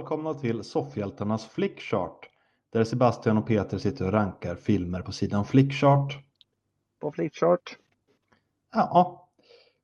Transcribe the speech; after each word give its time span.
Välkomna 0.00 0.34
till 0.34 0.64
Soffhjältarnas 0.64 1.46
Flickchart. 1.46 2.28
Där 2.72 2.84
Sebastian 2.84 3.38
och 3.38 3.46
Peter 3.46 3.78
sitter 3.78 4.06
och 4.06 4.12
rankar 4.12 4.54
filmer 4.54 5.02
på 5.02 5.12
sidan 5.12 5.44
Flickchart. 5.44 6.18
På 7.00 7.12
Flickchart. 7.12 7.76
Ja, 8.72 9.28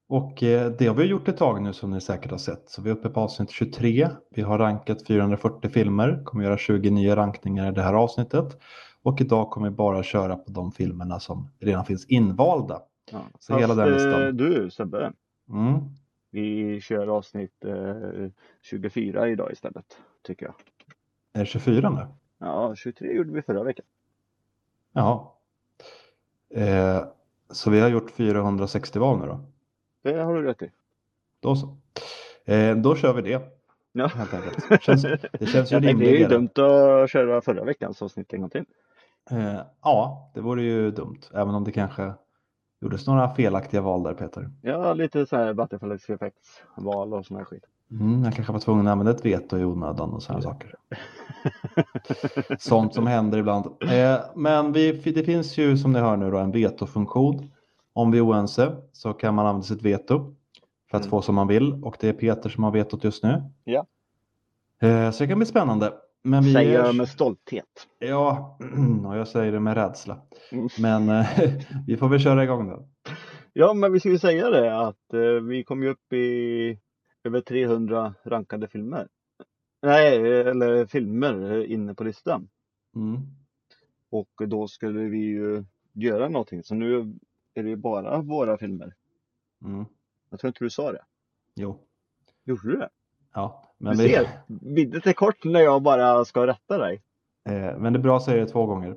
och 0.09 0.43
eh, 0.43 0.71
det 0.79 0.87
har 0.87 0.95
vi 0.95 1.05
gjort 1.05 1.29
ett 1.29 1.37
tag 1.37 1.63
nu 1.63 1.73
som 1.73 1.91
ni 1.91 2.01
säkert 2.01 2.31
har 2.31 2.39
sett. 2.39 2.71
Så 2.71 2.83
vi 2.83 2.91
är 2.91 2.95
uppe 2.95 3.09
på 3.09 3.21
avsnitt 3.21 3.51
23. 3.51 4.09
Vi 4.31 4.43
har 4.43 4.59
rankat 4.59 5.07
440 5.07 5.71
filmer, 5.71 6.23
kommer 6.25 6.45
göra 6.45 6.59
20 6.59 6.91
nya 6.91 7.17
rankningar 7.17 7.69
i 7.73 7.75
det 7.75 7.83
här 7.83 7.95
avsnittet. 7.95 8.59
Och 9.03 9.21
idag 9.21 9.51
kommer 9.51 9.71
vi 9.71 9.77
bara 9.77 10.03
köra 10.03 10.37
på 10.37 10.51
de 10.51 10.73
filmerna 10.73 11.21
som 11.21 11.49
redan 11.61 11.85
finns 11.85 12.07
invalda. 12.07 12.81
Ja. 13.13 13.21
Så 13.39 13.59
hela 13.59 13.75
den 13.75 13.93
listan. 13.93 14.23
eh, 14.23 14.29
du 14.29 14.71
Sebbe, 14.71 15.13
Mm. 15.51 15.75
Vi 16.31 16.81
kör 16.81 17.07
avsnitt 17.09 17.65
eh, 17.65 18.31
24 18.63 19.29
idag 19.29 19.53
istället, 19.53 19.99
tycker 20.23 20.47
jag. 20.47 20.55
Är 21.33 21.41
det 21.41 21.47
24 21.47 21.91
nu? 21.91 22.07
Ja, 22.39 22.75
23 22.77 23.13
gjorde 23.13 23.33
vi 23.33 23.43
förra 23.43 23.63
veckan. 23.63 23.87
Jaha. 24.93 25.27
Eh, 26.51 27.05
så 27.51 27.71
vi 27.71 27.81
har 27.81 27.89
gjort 27.89 28.11
460 28.11 28.99
val 28.99 29.19
nu 29.21 29.27
då? 29.27 29.41
Det 30.03 30.23
har 30.23 30.35
du 30.35 30.43
rätt 30.43 30.63
i. 30.63 30.71
Då 31.41 31.57
så. 31.57 31.77
Eh, 32.45 32.77
då 32.77 32.97
kör 32.97 33.13
vi 33.15 33.23
det. 33.23 33.43
Ja. 33.93 34.07
Helt 34.07 34.35
enkelt. 34.35 34.83
Känns, 34.83 35.03
det 35.33 35.47
känns 35.47 35.73
ju 35.73 35.81
tänkte, 35.81 36.05
det 36.05 36.11
är 36.11 36.13
ju 36.13 36.19
rimligare. 36.19 36.33
dumt 36.33 37.03
att 37.03 37.11
köra 37.11 37.41
förra 37.41 37.65
veckans 37.65 38.03
avsnitt 38.03 38.33
en 38.33 38.41
gång 38.41 38.51
till. 38.51 38.65
Eh, 39.31 39.61
ja, 39.83 40.31
det 40.35 40.41
vore 40.41 40.63
ju 40.63 40.91
dumt. 40.91 41.21
Även 41.35 41.55
om 41.55 41.65
det 41.65 41.73
kanske 41.73 42.13
gjordes 42.81 43.07
några 43.07 43.35
felaktiga 43.35 43.81
val 43.81 44.03
där 44.03 44.15
Peter. 44.15 44.51
Ja, 44.63 44.95
lite 44.95 45.27
så 45.27 45.37
här 45.37 45.55
butterflies 45.55 46.11
effects 46.11 46.63
val 46.77 47.15
och 47.15 47.27
sån 47.27 47.37
här 47.37 47.45
skit. 47.45 47.65
Mm, 47.91 48.25
jag 48.25 48.35
kanske 48.35 48.53
var 48.53 48.61
tvungen 48.61 48.87
att 48.87 48.93
använda 48.93 49.13
ett 49.13 49.25
veto 49.25 49.59
i 49.59 49.65
onödan 49.65 50.11
och 50.13 50.23
sådana 50.23 50.43
saker. 50.43 50.75
Sånt 52.59 52.95
som 52.95 53.07
händer 53.07 53.39
ibland. 53.39 53.67
Eh, 53.67 54.19
men 54.35 54.73
vi, 54.73 54.93
det 54.93 55.25
finns 55.25 55.59
ju 55.59 55.77
som 55.77 55.93
ni 55.93 55.99
hör 55.99 56.17
nu 56.17 56.31
då 56.31 56.39
en 56.39 56.53
vetofunktion. 56.53 57.51
Om 57.93 58.11
vi 58.11 58.19
är 58.19 58.27
oense 58.27 58.77
så 58.93 59.13
kan 59.13 59.35
man 59.35 59.47
använda 59.47 59.67
sitt 59.67 59.83
veto 59.83 60.35
för 60.91 60.97
att 60.97 61.03
Mm. 61.05 61.11
få 61.11 61.23
som 61.23 61.35
man 61.35 61.47
vill. 61.49 61.85
Och 61.85 61.97
det 62.01 62.09
är 62.09 62.13
Peter 62.13 62.49
som 62.51 62.65
har 62.65 62.71
vetot 62.71 63.05
just 63.05 63.23
nu. 63.23 63.43
Ja. 63.65 63.87
Eh, 64.83 65.11
så 65.11 65.23
det 65.25 65.29
kan 65.29 65.39
bli 65.39 65.47
spännande. 65.47 65.93
Men 66.27 66.45
vi 66.45 66.53
Säger 66.53 66.73
jag 66.73 66.97
med 66.97 67.09
stolthet. 67.09 67.89
Ja, 67.99 68.59
och 69.07 69.17
jag 69.17 69.29
säger 69.29 69.53
det 69.53 69.61
med 69.61 69.75
rädsla. 69.75 70.23
Mm. 70.51 70.69
Men 70.79 71.09
eh, 71.09 71.27
vi 71.87 71.97
får 71.97 72.09
väl 72.09 72.21
köra 72.21 72.45
igång 72.45 72.69
då. 72.69 72.89
Ja, 73.53 73.75
men 73.75 73.93
vi 73.93 74.01
ska 74.01 74.09
ju 74.09 74.19
säga 74.19 74.51
det 74.51 74.79
att 74.79 75.13
eh, 75.13 75.21
vi 75.21 75.65
kom 75.65 75.83
ju 75.83 75.89
upp 75.89 76.13
i 76.13 76.79
över 77.25 77.41
300 77.41 78.15
rankade 78.25 78.69
filmer. 78.69 79.09
Nej, 79.83 80.41
eller 80.41 80.87
filmer 80.87 81.65
inne 81.65 81.95
på 81.95 82.05
listan. 82.05 82.49
Mm. 82.97 83.17
Och 84.11 84.49
då 84.49 84.69
skulle 84.69 85.01
vi 85.01 85.19
ju 85.19 85.65
göra 85.93 86.29
någonting. 86.29 86.63
Så 86.63 86.75
nu 86.75 87.15
är 87.55 87.63
det 87.63 87.69
ju 87.69 87.77
bara 87.77 88.21
våra 88.21 88.59
filmer. 88.59 88.95
Mm. 89.65 89.85
Jag 90.31 90.41
tror 90.41 90.49
inte 90.49 90.65
du 90.65 90.71
sa 90.71 90.93
det. 90.93 91.05
Jo, 91.55 91.87
Gjorde 92.45 92.71
du 92.71 92.77
det? 92.77 92.89
Ja. 93.37 93.63
Men, 93.79 93.97
Du 93.97 94.03
vi, 94.03 94.15
ser, 94.15 94.29
minnet 94.47 95.07
är 95.07 95.13
kort 95.13 95.45
när 95.45 95.61
jag 95.61 95.83
bara 95.83 96.25
ska 96.25 96.47
rätta 96.47 96.79
dig. 96.79 97.03
eh, 97.49 97.79
men 97.79 97.93
det 97.93 97.99
är 97.99 98.03
bra 98.03 98.17
att 98.17 98.23
säga 98.25 98.45
det 98.45 98.51
två 98.51 98.67
gånger. 98.67 98.97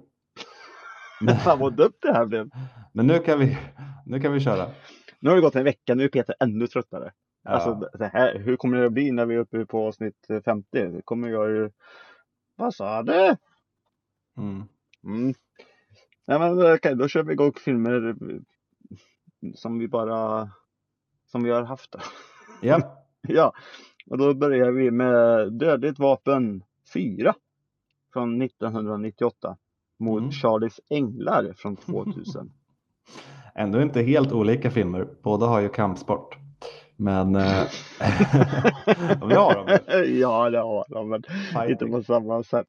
Fan 1.44 1.60
vad 1.60 1.74
dumt 1.74 1.94
det 2.02 2.14
här 2.14 2.26
blev. 2.26 2.50
Men 2.94 3.08
nu 3.08 3.20
kan 3.20 3.40
vi, 3.40 3.58
nu 4.06 4.20
kan 4.20 4.34
vi 4.34 4.40
köra. 4.40 4.70
Nu 5.20 5.30
har 5.30 5.36
det 5.36 5.42
gått 5.42 5.56
en 5.56 5.64
vecka, 5.64 5.96
nu 5.96 6.04
är 6.04 6.08
Peter 6.10 6.36
ännu 6.40 6.68
tröttare. 6.68 7.12
Ja. 7.44 7.50
Alltså 7.52 7.98
det 7.98 8.08
här, 8.08 8.40
hur 8.40 8.56
kommer 8.56 8.78
det 8.78 8.86
att 8.86 8.92
bli 8.94 9.12
när 9.12 9.26
vi 9.26 9.36
är 9.36 9.40
uppe 9.40 9.66
på 9.66 9.88
avsnitt 9.88 10.28
50? 10.46 10.68
Det 10.88 11.02
kommer 11.02 11.30
jag 11.30 11.50
ju... 11.50 11.72
Vad 12.56 12.76
sa 12.76 13.04
du? 13.04 13.36
Mm. 14.38 14.64
Mm. 15.04 15.34
Nej 16.28 16.40
men 16.40 16.74
okej, 16.76 16.96
då 16.96 17.08
kör 17.08 17.24
vi 17.24 17.34
igång 17.34 17.54
filmer 17.54 18.16
som 19.56 19.80
vi 19.80 19.88
bara... 19.88 20.50
Som 21.32 21.44
vi 21.44 21.50
har 21.50 21.64
haft. 21.64 21.96
Ja, 22.62 23.06
ja, 23.22 23.54
och 24.10 24.18
då 24.18 24.34
börjar 24.34 24.72
vi 24.72 24.92
med 24.92 25.54
Dödligt 25.54 26.00
vapen 26.00 26.64
4 26.94 27.34
från 28.14 28.42
1998 28.42 29.58
mot 30.00 30.20
Mm. 30.20 30.32
Charlies 30.32 30.80
Änglar 30.90 31.54
från 31.58 31.76
2000. 31.86 32.52
ändå 33.56 33.82
inte 33.82 34.02
helt 34.02 34.32
olika 34.32 34.72
filmer. 34.72 35.08
Båda 35.24 35.46
har 35.46 35.60
ju 35.60 35.70
kampsport. 35.70 36.38
Men 36.96 37.36
eh, 37.36 37.44
vi 39.28 39.34
har 39.36 39.56
dem. 39.56 39.78
ja, 40.20 40.50
det 40.50 40.60
har 40.60 40.86
de, 40.90 41.10
men 41.10 41.24
inte 41.70 41.86
på 41.86 42.04
samma 42.04 42.44
sätt. 42.44 42.68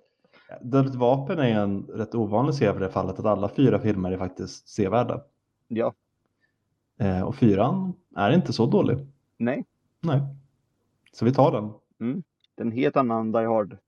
Dödligt 0.62 0.94
vapen 0.94 1.38
är 1.38 1.60
en 1.60 1.82
rätt 1.82 2.14
ovanlig 2.14 2.54
serie 2.54 2.72
för 2.72 2.80
det 2.80 2.88
fallet 2.90 3.18
att 3.18 3.24
alla 3.24 3.48
fyra 3.48 3.78
filmer 3.78 4.12
är 4.12 4.18
faktiskt 4.18 4.68
sevärda. 4.68 5.20
Ja, 5.68 5.94
Eh, 6.98 7.22
och 7.22 7.34
fyran 7.34 7.92
är 8.16 8.30
inte 8.32 8.52
så 8.52 8.66
dålig. 8.66 8.98
nej, 9.36 9.64
Nej. 10.00 10.20
Så 11.12 11.24
vi 11.24 11.32
tar 11.32 11.52
den. 11.52 11.72
det 12.56 12.62
är 12.62 12.66
en 12.66 12.72
helt 12.72 12.96
annan 12.96 13.32
Die 13.32 13.46
Hard 13.46 13.78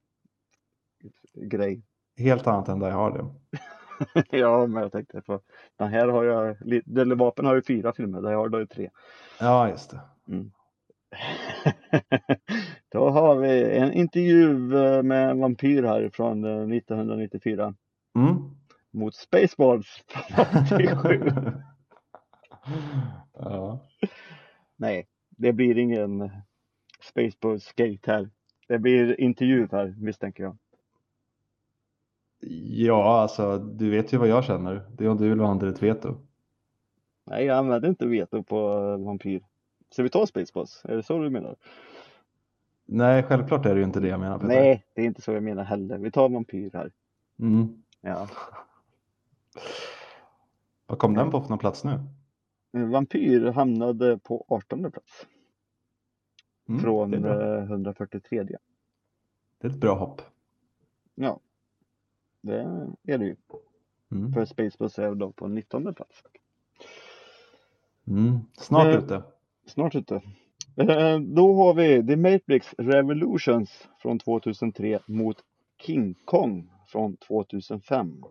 grej. 1.34 1.82
Helt 2.16 2.46
annat 2.46 2.68
än 2.68 2.78
Die 2.80 2.90
Hard. 2.90 3.16
ja. 3.16 3.34
ja, 4.30 4.66
men 4.66 4.82
jag 4.82 4.92
tänkte 4.92 5.20
på 5.22 5.40
den 5.76 5.88
här 5.88 6.08
har 6.08 6.24
jag, 6.24 6.56
eller 6.98 7.14
vapen 7.16 7.46
har 7.46 7.54
ju 7.54 7.62
fyra 7.62 7.92
filmer, 7.92 8.20
Die 8.22 8.34
Hard 8.34 8.52
har 8.52 8.60
ju 8.60 8.66
tre. 8.66 8.90
Ja, 9.40 9.68
just 9.68 9.90
det. 9.90 10.00
Då 12.92 13.10
har 13.10 13.36
vi 13.36 13.76
en 13.78 13.92
intervju 13.92 14.76
eh, 14.78 15.02
med 15.02 15.30
en 15.30 15.40
vampyr 15.40 15.82
här 15.82 16.10
från 16.12 16.44
eh, 16.44 16.76
1994 16.76 17.74
Mm. 18.14 18.36
mot 18.90 19.14
Spaceballs 19.14 20.04
från 20.08 20.64
87. 20.80 21.32
ja. 23.32 23.78
Nej, 24.76 25.06
det 25.30 25.52
blir 25.52 25.78
ingen 25.78 26.30
Spaceballs 27.02 27.64
skate 27.64 28.12
här. 28.12 28.30
Det 28.68 28.78
blir 28.78 29.20
intervju 29.20 29.68
här 29.72 29.94
misstänker 29.98 30.42
jag. 30.42 30.56
ja, 32.68 33.20
alltså 33.20 33.58
du 33.58 33.90
vet 33.90 34.12
ju 34.12 34.18
vad 34.18 34.28
jag 34.28 34.44
känner. 34.44 34.82
Det 34.96 35.04
är 35.04 35.08
om 35.08 35.16
du 35.16 35.28
vill 35.28 35.40
under 35.40 35.66
ett 35.66 35.82
veto. 35.82 36.16
Nej, 37.24 37.44
jag 37.44 37.58
använder 37.58 37.88
inte 37.88 38.06
veto 38.06 38.42
på 38.42 38.78
vampyr. 38.96 39.44
Så 39.90 40.02
vi 40.02 40.08
tar 40.08 40.26
Spaceballs? 40.26 40.82
Är 40.84 40.96
det 40.96 41.02
så 41.02 41.18
du 41.18 41.30
menar? 41.30 41.56
Nej, 42.84 43.22
självklart 43.22 43.66
är 43.66 43.74
det 43.74 43.80
ju 43.80 43.86
inte 43.86 44.00
det 44.00 44.08
jag 44.08 44.20
menar. 44.20 44.38
Peter. 44.38 44.48
Nej, 44.48 44.84
det 44.94 45.02
är 45.02 45.06
inte 45.06 45.22
så 45.22 45.32
jag 45.32 45.42
menar 45.42 45.64
heller. 45.64 45.98
Vi 45.98 46.10
tar 46.10 46.28
vampyr 46.28 46.70
här. 46.72 46.90
Mm. 47.38 47.82
Ja. 48.00 48.28
Vad 50.86 50.98
kom 50.98 51.14
den 51.14 51.30
på 51.30 51.40
för 51.40 51.48
någon 51.48 51.58
plats 51.58 51.84
nu? 51.84 52.00
Vampyr 52.72 53.50
hamnade 53.50 54.18
på 54.18 54.44
18 54.48 54.92
plats. 54.92 55.26
Mm, 56.72 56.82
från 56.84 57.10
det, 57.10 57.16
är 57.16 57.20
bra. 57.20 57.56
eh, 57.58 57.62
143. 57.64 58.42
det 58.44 58.56
är 59.66 59.70
ett 59.70 59.76
bra 59.80 59.94
hopp. 59.98 60.22
Ja, 61.14 61.40
det 62.40 62.60
är 63.04 63.18
det 63.18 63.24
ju. 63.24 63.36
Mm. 64.12 64.32
För 64.32 64.44
Spaceballs 64.44 64.98
är 64.98 65.14
då 65.14 65.32
på 65.32 65.48
19 65.48 65.94
plats. 65.94 66.22
Mm. 68.06 68.38
Snart 68.58 68.86
Eh, 68.86 68.98
ute. 69.04 69.22
Snart 69.66 69.94
ute. 69.94 70.14
Eh, 70.76 71.18
Då 71.20 71.54
har 71.54 71.74
vi 71.74 72.06
The 72.06 72.16
Matrix 72.16 72.74
Revolutions 72.78 73.88
från 73.98 74.18
2003 74.18 75.00
mot 75.06 75.36
King 75.78 76.14
Kong 76.24 76.70
från 76.86 77.16
2005. 77.16 78.22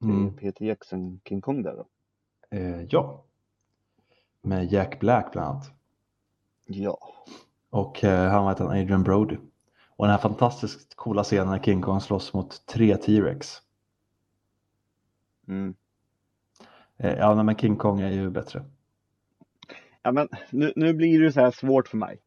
Det 0.00 0.06
är 0.06 0.10
Mm. 0.10 0.36
Peter 0.36 0.64
Jackson 0.64 1.20
King 1.24 1.40
Kong 1.40 1.62
där 1.62 1.76
då. 1.76 1.86
Eh, 2.56 2.82
ja. 2.90 3.24
Med 4.42 4.72
Jack 4.72 5.00
Black 5.00 5.32
bland 5.32 5.48
annat. 5.48 5.72
Ja. 6.66 6.98
Och 7.70 8.04
eh, 8.04 8.30
han 8.30 8.44
var 8.44 8.50
heter 8.50 8.64
Adrian 8.64 9.02
Brody. 9.02 9.36
Och 9.96 10.06
den 10.06 10.10
här 10.12 10.18
fantastiskt 10.18 10.94
coola 10.94 11.24
scenen 11.24 11.48
när 11.48 11.58
King 11.58 11.82
Kong 11.82 12.00
slåss 12.00 12.34
mot 12.34 12.66
tre 12.66 12.96
T-Rex. 12.96 13.62
Mm. 15.48 15.74
Eh, 16.96 17.14
ja, 17.14 17.42
men 17.42 17.56
King 17.56 17.76
Kong 17.76 18.00
är 18.00 18.10
ju 18.10 18.30
bättre. 18.30 18.64
Ja 20.02 20.12
men 20.12 20.28
nu, 20.50 20.72
nu 20.76 20.94
blir 20.94 21.20
det 21.20 21.32
så 21.32 21.40
här 21.40 21.50
svårt 21.50 21.88
för 21.88 21.96
mig. 21.96 22.20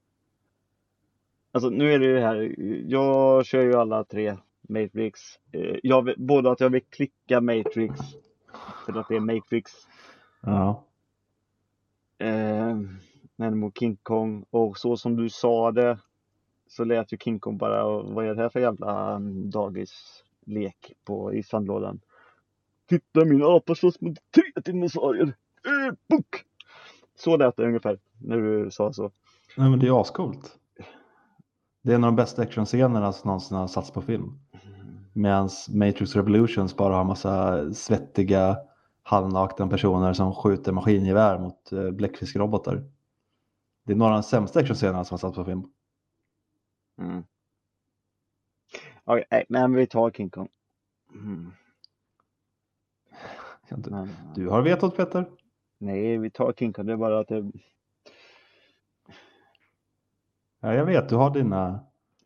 Alltså 1.52 1.70
nu 1.70 1.94
är 1.94 2.00
det 2.00 2.14
det 2.14 2.22
här, 2.22 2.56
jag 2.88 3.46
kör 3.46 3.62
ju 3.62 3.76
alla 3.76 4.04
tre 4.04 4.38
Matrix. 4.62 5.22
Eh, 5.52 5.76
Jag 5.84 6.14
både 6.18 6.52
att 6.52 6.60
jag 6.60 6.70
vill 6.70 6.86
klicka 6.90 7.42
Matrix 7.42 8.00
för 8.86 9.00
att 9.00 9.08
det 9.08 9.16
är 9.16 9.20
Matrix. 9.20 9.72
Ja. 10.42 10.84
Eh, 12.18 12.78
men 13.40 13.60
mot 13.60 13.80
King 13.80 13.98
Kong 14.04 14.46
och 14.50 14.78
så 14.78 14.98
som 14.98 15.16
du 15.16 15.30
sa 15.30 15.72
det 15.72 16.00
så 16.68 16.84
lät 16.84 17.14
ju 17.14 17.18
King 17.18 17.40
Kong 17.40 17.58
bara, 17.58 17.84
vad 18.04 18.26
är 18.26 18.36
det 18.36 18.42
här 18.42 18.50
för 18.50 18.60
jävla 18.60 19.16
mm, 19.16 19.50
dagislek 19.50 20.94
på 21.04 21.34
i 21.34 21.44
sandlådan? 21.44 22.00
Titta 22.90 23.26
min 23.26 23.44
apa 23.44 23.76
slåss 23.76 24.02
mot 24.02 24.18
tre 24.36 24.44
dinosaurier! 24.66 25.34
Eh, 25.68 25.88
äh, 25.88 25.94
bok! 26.10 26.44
Så 27.16 27.38
lät 27.38 27.58
det 27.58 27.66
ungefär 27.66 28.00
när 28.18 28.38
du 28.38 28.72
sa 28.72 28.94
så. 28.94 29.12
Nej, 29.58 29.70
men 29.70 29.80
det 29.80 29.88
är 29.88 30.02
ascoolt. 30.02 30.58
Det 31.82 31.92
är 31.92 31.96
en 31.96 32.04
av 32.04 32.08
de 32.08 32.16
bästa 32.16 32.42
actionscenerna 32.42 33.14
som 33.14 33.28
någonsin 33.28 33.58
har 33.58 33.68
satts 33.68 33.92
på 33.92 34.02
film. 34.02 34.40
Medan 35.14 35.50
Matrix 35.70 36.16
Revolutions 36.16 36.76
bara 36.78 36.96
har 36.96 37.04
massa 37.04 37.66
svettiga 37.74 38.58
halvnakna 39.04 39.68
personer 39.68 40.14
som 40.14 40.36
skjuter 40.36 40.72
maskingevär 40.72 41.40
mot 41.40 41.72
eh, 41.72 41.92
bläckfiskrobotar. 41.92 42.84
Det 43.90 43.94
är 43.94 43.98
några 43.98 44.12
av 44.12 44.22
de 44.22 44.24
sämsta 44.24 44.60
actionscenerna 44.60 45.06
som 45.06 45.14
har 45.14 45.18
satts 45.18 45.36
på 45.36 45.46
film. 45.46 45.64
Mm. 46.98 47.24
Nej, 49.30 49.46
men 49.50 49.74
vi 49.74 49.88
tar 49.88 50.12
King 50.12 50.30
Kong. 50.30 50.50
Mm. 51.14 51.52
Du, 53.70 54.08
du 54.36 54.50
har 54.50 54.62
vetot 54.62 54.98
Peter. 54.98 55.26
nej, 55.78 56.18
vi 56.18 56.32
tar 56.32 56.54
King 56.54 56.74
Kong. 56.74 56.86
Det 56.86 56.94
är 56.94 56.98
bara 56.98 57.20
att 57.20 57.28
det, 57.28 57.52
Ja, 60.60 60.74
jag 60.74 60.86
vet, 60.86 61.10
du 61.10 61.16
har 61.16 61.34
dina 61.34 61.80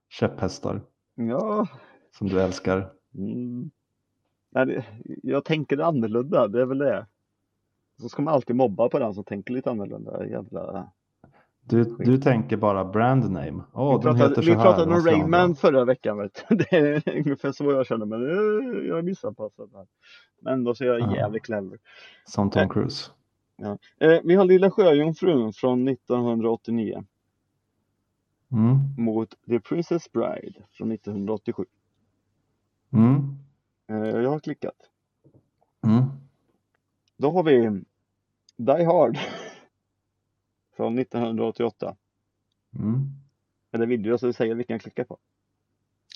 käpphästar 0.10 0.82
ja, 1.16 1.68
som 2.12 2.28
du 2.28 2.42
älskar. 2.42 2.94
mm. 3.14 3.72
jag 5.24 5.46
tänker 5.46 5.78
annorlunda. 5.78 6.48
Det 6.48 6.62
är 6.62 6.66
väl 6.66 6.78
det. 6.78 7.08
Så 8.02 8.10
ska 8.10 8.22
man 8.22 8.34
alltid 8.34 8.56
mobba 8.56 8.90
på 8.90 9.00
den 9.00 9.14
som 9.14 9.24
tänker 9.24 9.54
lite 9.54 9.72
annorlunda. 9.72 10.28
Jävla... 10.28 10.92
Du, 11.66 11.84
du 12.00 12.18
tänker 12.18 12.58
bara 12.58 12.86
brand 12.86 13.32
name. 13.32 13.64
Åh, 13.74 13.98
vi 13.98 14.04
pratade, 14.04 14.42
vi 14.42 14.56
pratade 14.56 14.96
om. 14.96 15.06
Rayman 15.06 15.56
förra 15.56 15.86
veckan. 15.86 16.18
Vet 16.18 16.46
du. 16.50 16.56
Det 16.70 16.74
är 16.74 17.18
ungefär 17.18 17.52
så 17.52 17.64
jag 17.72 17.86
känner. 17.88 18.16
Eh, 18.16 18.88
Jag 18.88 18.98
är 18.98 19.02
missanpassad 19.02 19.70
här. 19.74 19.88
Men 20.42 20.54
ändå 20.54 20.76
så 20.76 20.84
är 20.84 20.88
jag 20.88 21.00
Ja. 21.00 21.16
jävligt 21.16 21.44
clever. 21.44 21.78
Som 22.26 22.50
Tom 22.50 22.70
Cruise. 22.70 23.12
Eh, 24.00 24.20
vi 24.24 24.36
har 24.36 24.46
Lilla 24.46 24.72
Sjöjungfrun 24.72 25.54
från 25.54 25.88
1989 25.88 27.04
Mm. 28.52 28.78
mot 28.98 29.30
The 29.48 29.60
Princess 29.60 30.12
Bride 30.12 30.54
från 30.72 30.92
1987. 30.92 31.66
Mm. 32.94 33.38
Eh, 33.90 34.22
jag 34.22 34.30
har 34.30 34.40
klickat. 34.40 34.76
Mm. 35.86 36.04
Då 37.18 37.32
har 37.32 37.44
vi 37.44 37.84
Die 38.58 38.84
Hard 38.86 39.18
från 40.76 41.00
1988. 41.00 41.96
Mm. 42.76 43.10
Eller 43.72 43.86
vill 43.86 44.04
du 44.04 44.14
att 44.14 44.22
jag 44.22 44.36
säger 44.36 44.56
vilken 44.56 44.74
jag 44.74 44.82
klickar 44.82 45.04
på? 45.04 45.18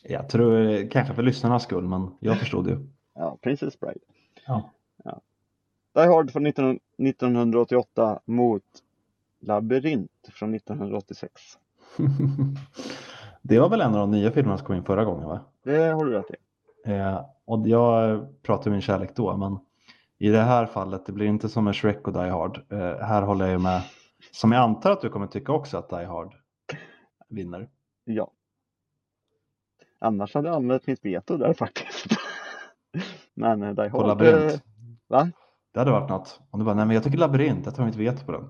Jag 0.03 0.29
tror 0.29 0.89
kanske 0.89 1.13
för 1.13 1.23
lyssnarnas 1.23 1.63
skull, 1.63 1.87
men 1.87 2.11
jag 2.19 2.37
förstod 2.39 2.67
ju. 2.67 2.77
Ja, 3.13 3.37
Princess 3.41 3.79
Bride. 3.79 3.99
Ja. 4.45 4.71
Die 5.97 6.07
Hard 6.07 6.31
från 6.31 6.43
19, 6.43 6.79
1988 6.97 8.19
mot 8.25 8.63
Labyrint 9.39 10.11
från 10.33 10.55
1986. 10.55 11.31
det 13.41 13.59
var 13.59 13.69
väl 13.69 13.81
en 13.81 13.93
av 13.93 13.99
de 13.99 14.11
nya 14.11 14.31
filmerna 14.31 14.57
som 14.57 14.67
kom 14.67 14.75
in 14.75 14.83
förra 14.83 15.05
gången 15.05 15.27
va? 15.27 15.39
Det 15.63 15.85
har 15.85 16.05
du 16.05 16.11
rätt 16.11 16.25
i. 16.31 16.91
Eh, 16.91 17.25
och 17.45 17.67
jag 17.67 18.27
pratade 18.43 18.69
min 18.69 18.81
kärlek 18.81 19.15
då, 19.15 19.37
men 19.37 19.59
i 20.17 20.29
det 20.29 20.41
här 20.41 20.65
fallet, 20.65 21.05
det 21.05 21.11
blir 21.11 21.25
inte 21.25 21.49
som 21.49 21.63
med 21.63 21.75
Shrek 21.75 22.07
och 22.07 22.13
Die 22.13 22.29
Hard. 22.29 22.59
Eh, 22.69 22.97
här 22.97 23.21
håller 23.21 23.45
jag 23.45 23.51
ju 23.51 23.59
med, 23.59 23.81
som 24.31 24.51
jag 24.51 24.61
antar 24.61 24.91
att 24.91 25.01
du 25.01 25.09
kommer 25.09 25.27
tycka 25.27 25.51
också 25.51 25.77
att 25.77 25.89
Die 25.89 26.05
Hard 26.05 26.35
vinner. 27.29 27.69
Ja. 28.03 28.31
Annars 29.99 30.33
hade 30.33 30.47
jag 30.47 30.55
använt 30.55 30.87
mitt 30.87 31.05
veto 31.05 31.37
där 31.37 31.53
faktiskt. 31.53 32.05
Men 33.33 33.63
eh, 33.63 33.73
Die 33.75 33.89
På 33.89 33.97
Hard. 34.07 34.21
eh, 34.21 34.31
Labyrint. 34.31 34.63
Va? 35.07 35.31
Det 35.73 35.79
hade 35.79 35.91
varit 35.91 36.09
något. 36.09 36.41
Om 36.51 36.59
du 36.59 36.65
bara, 36.65 36.75
nej 36.75 36.85
men 36.85 36.93
jag 36.93 37.03
tycker 37.03 37.17
Labyrint, 37.17 37.65
jag 37.65 37.75
tar 37.75 37.85
mitt 37.85 37.95
veto 37.95 38.25
på 38.25 38.31
den. 38.31 38.49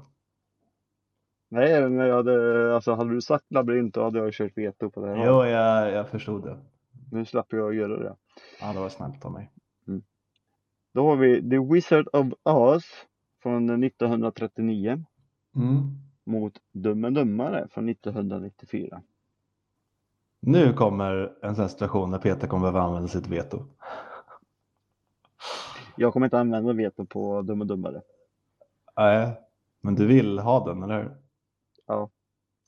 Nej, 1.50 1.90
men 1.90 2.08
jag 2.08 2.16
hade, 2.16 2.75
alltså 2.75 2.94
hade 2.94 3.13
du 3.13 3.22
sagt 3.22 3.46
labyrint 3.50 3.94
då 3.94 4.04
hade 4.04 4.20
jag 4.20 4.34
kört 4.34 4.58
veto 4.58 4.90
på 4.90 5.02
det 5.02 5.08
här. 5.08 5.25
Jo, 5.25 5.46
jag, 5.46 5.92
jag 5.92 6.10
förstod 6.10 6.44
det. 6.44 6.58
Nu 7.12 7.25
slapp 7.25 7.54
jag 7.54 7.75
göra 7.75 7.98
det. 8.04 8.16
Ja, 8.62 8.74
det 8.74 8.80
var 8.80 8.90
snällt 8.90 9.25
av 9.25 9.31
mig. 9.31 9.52
Då 10.94 11.10
har 11.10 11.16
vi 11.16 11.50
The 11.50 11.74
Wizard 11.74 12.08
of 12.13 12.28
Oz 12.44 12.84
från 13.44 13.84
1939 13.84 15.04
Mm. 15.57 16.00
mot 16.24 16.54
Dum 16.71 17.06
and 17.06 17.15
Dummare 17.15 17.68
från 17.71 17.89
1994. 17.89 19.01
Nu 20.39 20.74
kommer 20.74 21.33
en 21.42 21.56
sån 21.56 21.69
situation 21.69 22.12
där 22.12 22.19
Peter 22.19 22.48
kommer 22.48 22.62
behöva 22.62 22.81
använda 22.81 23.07
sitt 23.07 23.27
veto. 23.27 23.65
Jag 25.95 26.13
kommer 26.13 26.25
inte 26.25 26.39
använda 26.39 26.74
veto 26.74 27.06
på 27.06 27.42
Dum 27.42 27.62
and 27.62 27.69
Dummare. 27.69 28.01
Nej, 28.98 29.42
men 29.81 29.95
du 29.95 30.07
vill 30.07 30.39
ha 30.39 30.65
den, 30.65 30.83
eller 30.83 31.04
hur? 31.04 31.18
Ja. 31.86 32.10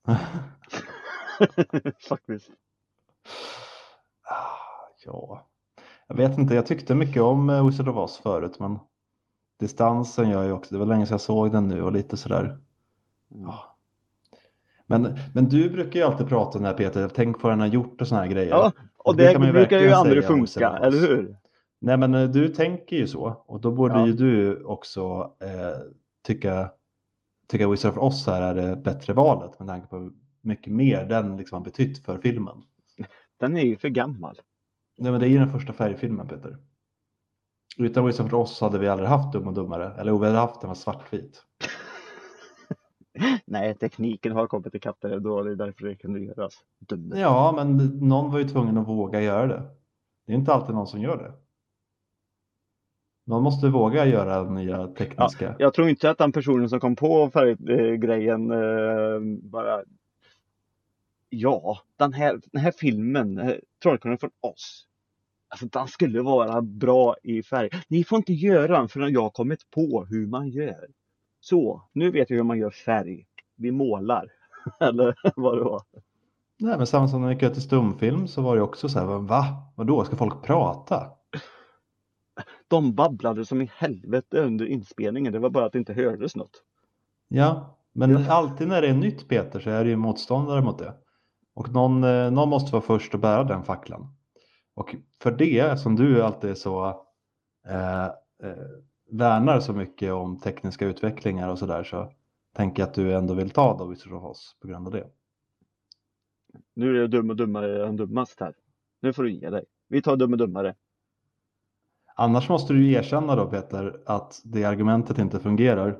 Faktiskt. 2.10 2.52
Ah, 4.24 4.96
ja, 5.06 5.48
jag 6.08 6.16
vet 6.16 6.38
inte. 6.38 6.56
Jag 6.56 6.66
tyckte 6.66 6.96
mycket 6.96 7.22
om 7.22 7.50
eh, 7.50 7.66
Wizard 7.66 7.88
of 7.88 7.98
Oz 7.98 8.18
förut, 8.18 8.60
men 8.60 8.80
distansen 9.60 10.30
gör 10.30 10.44
ju 10.44 10.52
också. 10.52 10.76
Det 10.76 10.80
var 10.80 10.86
länge 10.86 11.06
sedan 11.06 11.14
jag 11.14 11.22
såg 11.22 11.52
den 11.52 11.68
nu 11.68 11.82
och 11.84 11.92
lite 11.92 12.18
sådär. 12.18 12.58
Mm. 13.32 13.44
Ja. 13.46 13.76
Men, 14.86 15.18
men 15.34 15.50
du 15.50 15.70
brukar 15.70 16.00
ju 16.00 16.06
alltid 16.06 16.28
prata 16.28 16.58
om 16.58 16.64
det 16.64 16.70
här 16.70 16.78
Peter, 16.78 17.10
tänk 17.16 17.40
på 17.40 17.48
vad 17.48 17.52
den 17.52 17.60
har 17.60 17.68
gjort 17.68 18.02
och 18.02 18.08
såna 18.08 18.22
här 18.22 18.28
grejer. 18.28 18.50
Ja, 18.50 18.72
och 18.98 19.16
det 19.16 19.24
det, 19.40 19.46
ju 19.46 19.52
brukar 19.52 19.80
ju 19.80 19.92
aldrig 19.92 20.26
funka, 20.26 20.70
eller 20.78 21.08
hur? 21.08 21.38
Nej 21.82 21.98
men 21.98 22.16
eh, 22.16 22.30
du 22.30 22.48
tänker 22.50 22.96
ju 22.96 23.08
så 23.08 23.44
och 23.48 23.62
då 23.62 23.72
borde 23.72 23.94
Ja. 24.00 24.08
ju 24.08 24.14
du 24.14 24.64
också 24.64 25.34
eh, 25.42 25.78
tycka, 26.28 26.72
tycka 27.48 27.70
Wizard 27.70 27.92
of 27.92 27.98
Oz 27.98 28.28
här 28.28 28.42
är 28.42 28.56
det 28.56 28.76
bättre 28.76 29.14
valet 29.14 29.60
med 29.60 29.68
tanke 29.68 29.88
på 29.88 30.12
mycket 30.42 30.74
mer 30.74 31.06
den 31.06 31.38
liksom 31.38 31.56
har 31.56 31.66
betytt 31.66 32.06
för 32.06 32.18
filmen. 32.18 32.58
Den 33.40 33.58
är 33.58 33.62
ju 33.62 33.78
för 33.78 33.90
gammal. 33.90 34.40
Nej 34.98 35.12
men 35.12 35.22
det 35.22 35.28
är 35.28 35.30
ju 35.30 35.38
den 35.40 35.52
första 35.52 35.74
färgfilmen 35.74 36.28
Peter. 36.28 36.58
Utan 37.78 38.06
Wizard 38.06 38.26
of 38.26 38.34
Oz 38.34 38.62
hade 38.62 38.80
vi 38.80 38.88
aldrig 38.88 39.10
haft 39.10 39.34
Dum 39.34 39.48
och 39.48 39.54
Dummare, 39.54 39.94
eller 39.98 40.12
vi 40.18 40.26
hade 40.26 40.38
haft 40.40 40.62
den 40.62 40.68
var 40.68 40.76
svartvit. 40.76 41.46
Nej, 43.46 43.76
tekniken 43.76 44.32
har 44.32 44.48
kommit 44.48 44.76
ikapp 44.76 44.98
det 45.02 45.20
då, 45.20 45.44
det 45.44 45.52
är 45.52 45.56
därför 45.56 45.86
det 45.86 45.96
kunde 45.96 46.20
göras. 46.20 46.54
Dum. 46.80 47.14
Ja 47.16 47.54
men 47.56 47.78
någon 48.08 48.32
var 48.32 48.40
ju 48.40 48.48
tvungen 48.48 48.78
att 48.78 48.88
våga 48.88 49.22
göra 49.22 49.48
det. 49.48 49.64
Det 50.26 50.34
är 50.34 50.38
inte 50.38 50.54
alltid 50.54 50.76
någon 50.76 50.88
som 50.88 51.02
gör 51.02 51.18
det. 51.18 51.34
Någon 53.26 53.44
måste 53.44 53.68
våga 53.68 54.06
göra 54.06 54.50
nya 54.50 54.88
tekniska. 54.88 55.56
Jag 55.60 55.74
tror 55.74 55.90
inte 55.90 56.10
att 56.10 56.18
den 56.18 56.32
personen 56.32 56.70
som 56.70 56.80
kom 56.80 56.96
på 56.96 57.30
färggrejen 57.30 58.52
eh, 58.52 59.40
bara 59.44 59.84
Ja, 61.30 61.80
den 61.98 62.14
här, 62.14 62.42
den 62.52 62.62
här 62.62 62.72
filmen, 62.72 63.38
eh, 63.38 63.56
Trollkarlen 63.84 64.18
från 64.18 64.32
oss. 64.40 64.86
Alltså 65.48 65.66
den 65.66 65.88
skulle 65.88 66.22
vara 66.22 66.62
bra 66.62 67.16
i 67.24 67.44
färg. 67.44 67.70
Ni 67.88 68.04
får 68.04 68.18
inte 68.18 68.34
göra 68.34 68.78
den 68.78 68.90
förrän 68.90 69.14
jag 69.14 69.34
kommit 69.34 69.70
på 69.72 70.06
hur 70.10 70.28
man 70.28 70.50
gör. 70.50 70.88
Så, 71.40 71.82
nu 71.94 72.12
vet 72.12 72.30
jag 72.30 72.38
hur 72.38 72.44
man 72.44 72.58
gör 72.58 72.70
färg. 72.70 73.26
Vi 73.56 73.72
målar. 73.72 74.32
Eller 74.80 75.16
vad 75.36 75.58
det 75.58 75.64
var. 75.64 75.82
Nej, 76.60 76.78
men 76.78 76.88
samma 76.88 77.08
som 77.08 77.22
när 77.22 77.28
vi 77.28 77.34
gick 77.46 77.54
till 77.54 77.62
stumfilm 77.62 78.28
så 78.28 78.42
var 78.42 78.56
det 78.56 78.62
också 78.62 78.90
så 78.90 79.00
här, 79.00 79.06
va? 79.06 79.46
Vadå, 79.76 80.04
ska 80.06 80.16
folk 80.16 80.44
prata? 80.44 81.08
De 82.68 82.94
babblade 82.96 83.46
som 83.46 83.62
i 83.62 83.72
helvete 83.76 84.40
under 84.42 84.66
inspelningen. 84.66 85.34
Det 85.34 85.40
var 85.40 85.50
bara 85.50 85.66
att 85.66 85.72
det 85.74 85.80
inte 85.80 85.94
hördes 85.94 86.36
något. 86.36 86.64
Ja, 87.28 87.78
men 87.94 88.12
Ja. 88.12 88.32
alltid 88.34 88.68
när 88.68 88.82
det 88.82 88.88
är 88.88 88.94
nytt 88.94 89.28
Peter 89.28 89.60
så 89.60 89.70
är 89.70 89.84
det 89.84 89.90
ju 89.90 89.96
motståndare 89.96 90.62
mot 90.62 90.80
det. 90.80 90.94
Och 91.56 91.74
någon, 91.74 92.04
eh, 92.04 92.32
någon 92.32 92.50
måste 92.50 92.72
vara 92.72 92.82
först 92.82 93.16
att 93.16 93.22
bära 93.22 93.44
den 93.44 93.64
facklan. 93.64 94.16
Och 94.76 94.96
för 95.22 95.32
det 95.32 95.80
som 95.80 95.96
du 95.96 96.24
alltid 96.24 96.50
är 96.50 96.56
så 96.56 96.88
eh, 97.68 98.06
eh, 98.06 98.10
värnar 99.12 99.60
så 99.60 99.74
mycket 99.74 100.14
om 100.14 100.40
tekniska 100.40 100.86
utvecklingar 100.86 101.50
och 101.50 101.60
sådär 101.60 101.84
så 101.84 102.12
tänker 102.56 102.82
jag 102.82 102.90
att 102.90 102.96
du 102.96 103.14
ändå 103.14 103.34
vill 103.34 103.50
ta 103.50 103.74
of 103.74 104.12
Oz 104.12 104.56
på 104.62 104.68
grund 104.68 104.88
av 104.88 104.94
det. 104.94 105.08
Nu 106.74 106.90
är 106.90 106.94
det 106.94 107.08
dum 107.08 107.30
och 107.30 107.36
dummare 107.36 107.88
än 107.88 107.96
dummast 107.96 108.40
här. 108.40 108.54
Nu 109.02 109.14
får 109.14 109.24
du 109.24 109.32
ge 109.32 109.50
dig. 109.50 109.66
Vi 109.88 110.02
tar 110.02 110.16
dum 110.16 110.32
och 110.32 110.38
dummare. 110.38 110.76
Annars 112.16 112.50
måste 112.50 112.74
du 112.74 112.92
erkänna 112.92 113.36
då 113.36 113.46
Peter 113.46 114.02
att 114.06 114.42
det 114.44 114.66
argumentet 114.66 115.18
inte 115.18 115.40
fungerar. 115.40 116.00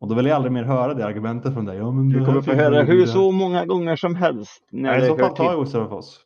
Och 0.00 0.08
då 0.08 0.14
vill 0.14 0.26
jag 0.26 0.36
aldrig 0.36 0.52
mer 0.52 0.62
höra 0.62 0.94
det 0.94 1.06
argumentet 1.06 1.54
från 1.54 1.64
dig. 1.64 1.76
Ja, 1.76 1.84
Du 1.84 2.24
kommer 2.24 2.42
få 2.42 2.52
höra 2.52 2.82
hur 2.82 3.06
så 3.06 3.32
många 3.32 3.66
gånger 3.66 3.96
som 3.96 4.14
helst. 4.14 4.68
När 4.70 4.82
Nej, 4.82 5.04
i 5.04 5.06
så 5.06 5.16
fall 5.16 5.36
tar 5.36 5.44
jag 5.44 5.92
Oz. 5.92 6.20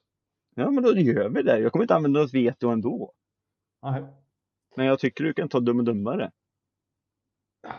Ja 0.54 0.70
men 0.70 0.82
då 0.82 0.96
gör 0.96 1.28
vi 1.28 1.42
det. 1.42 1.58
Jag 1.58 1.72
kommer 1.72 1.84
inte 1.84 1.94
använda 1.94 2.20
något 2.20 2.34
veto 2.34 2.68
ändå. 2.68 3.12
Nej. 3.82 4.04
Men 4.75 4.87
jag 4.87 4.99
tycker 4.99 5.25
du 5.25 5.35
kan 5.35 5.49
ta 5.49 5.61
dum 5.61 5.79
och 5.79 5.85
dummare. 5.85 6.31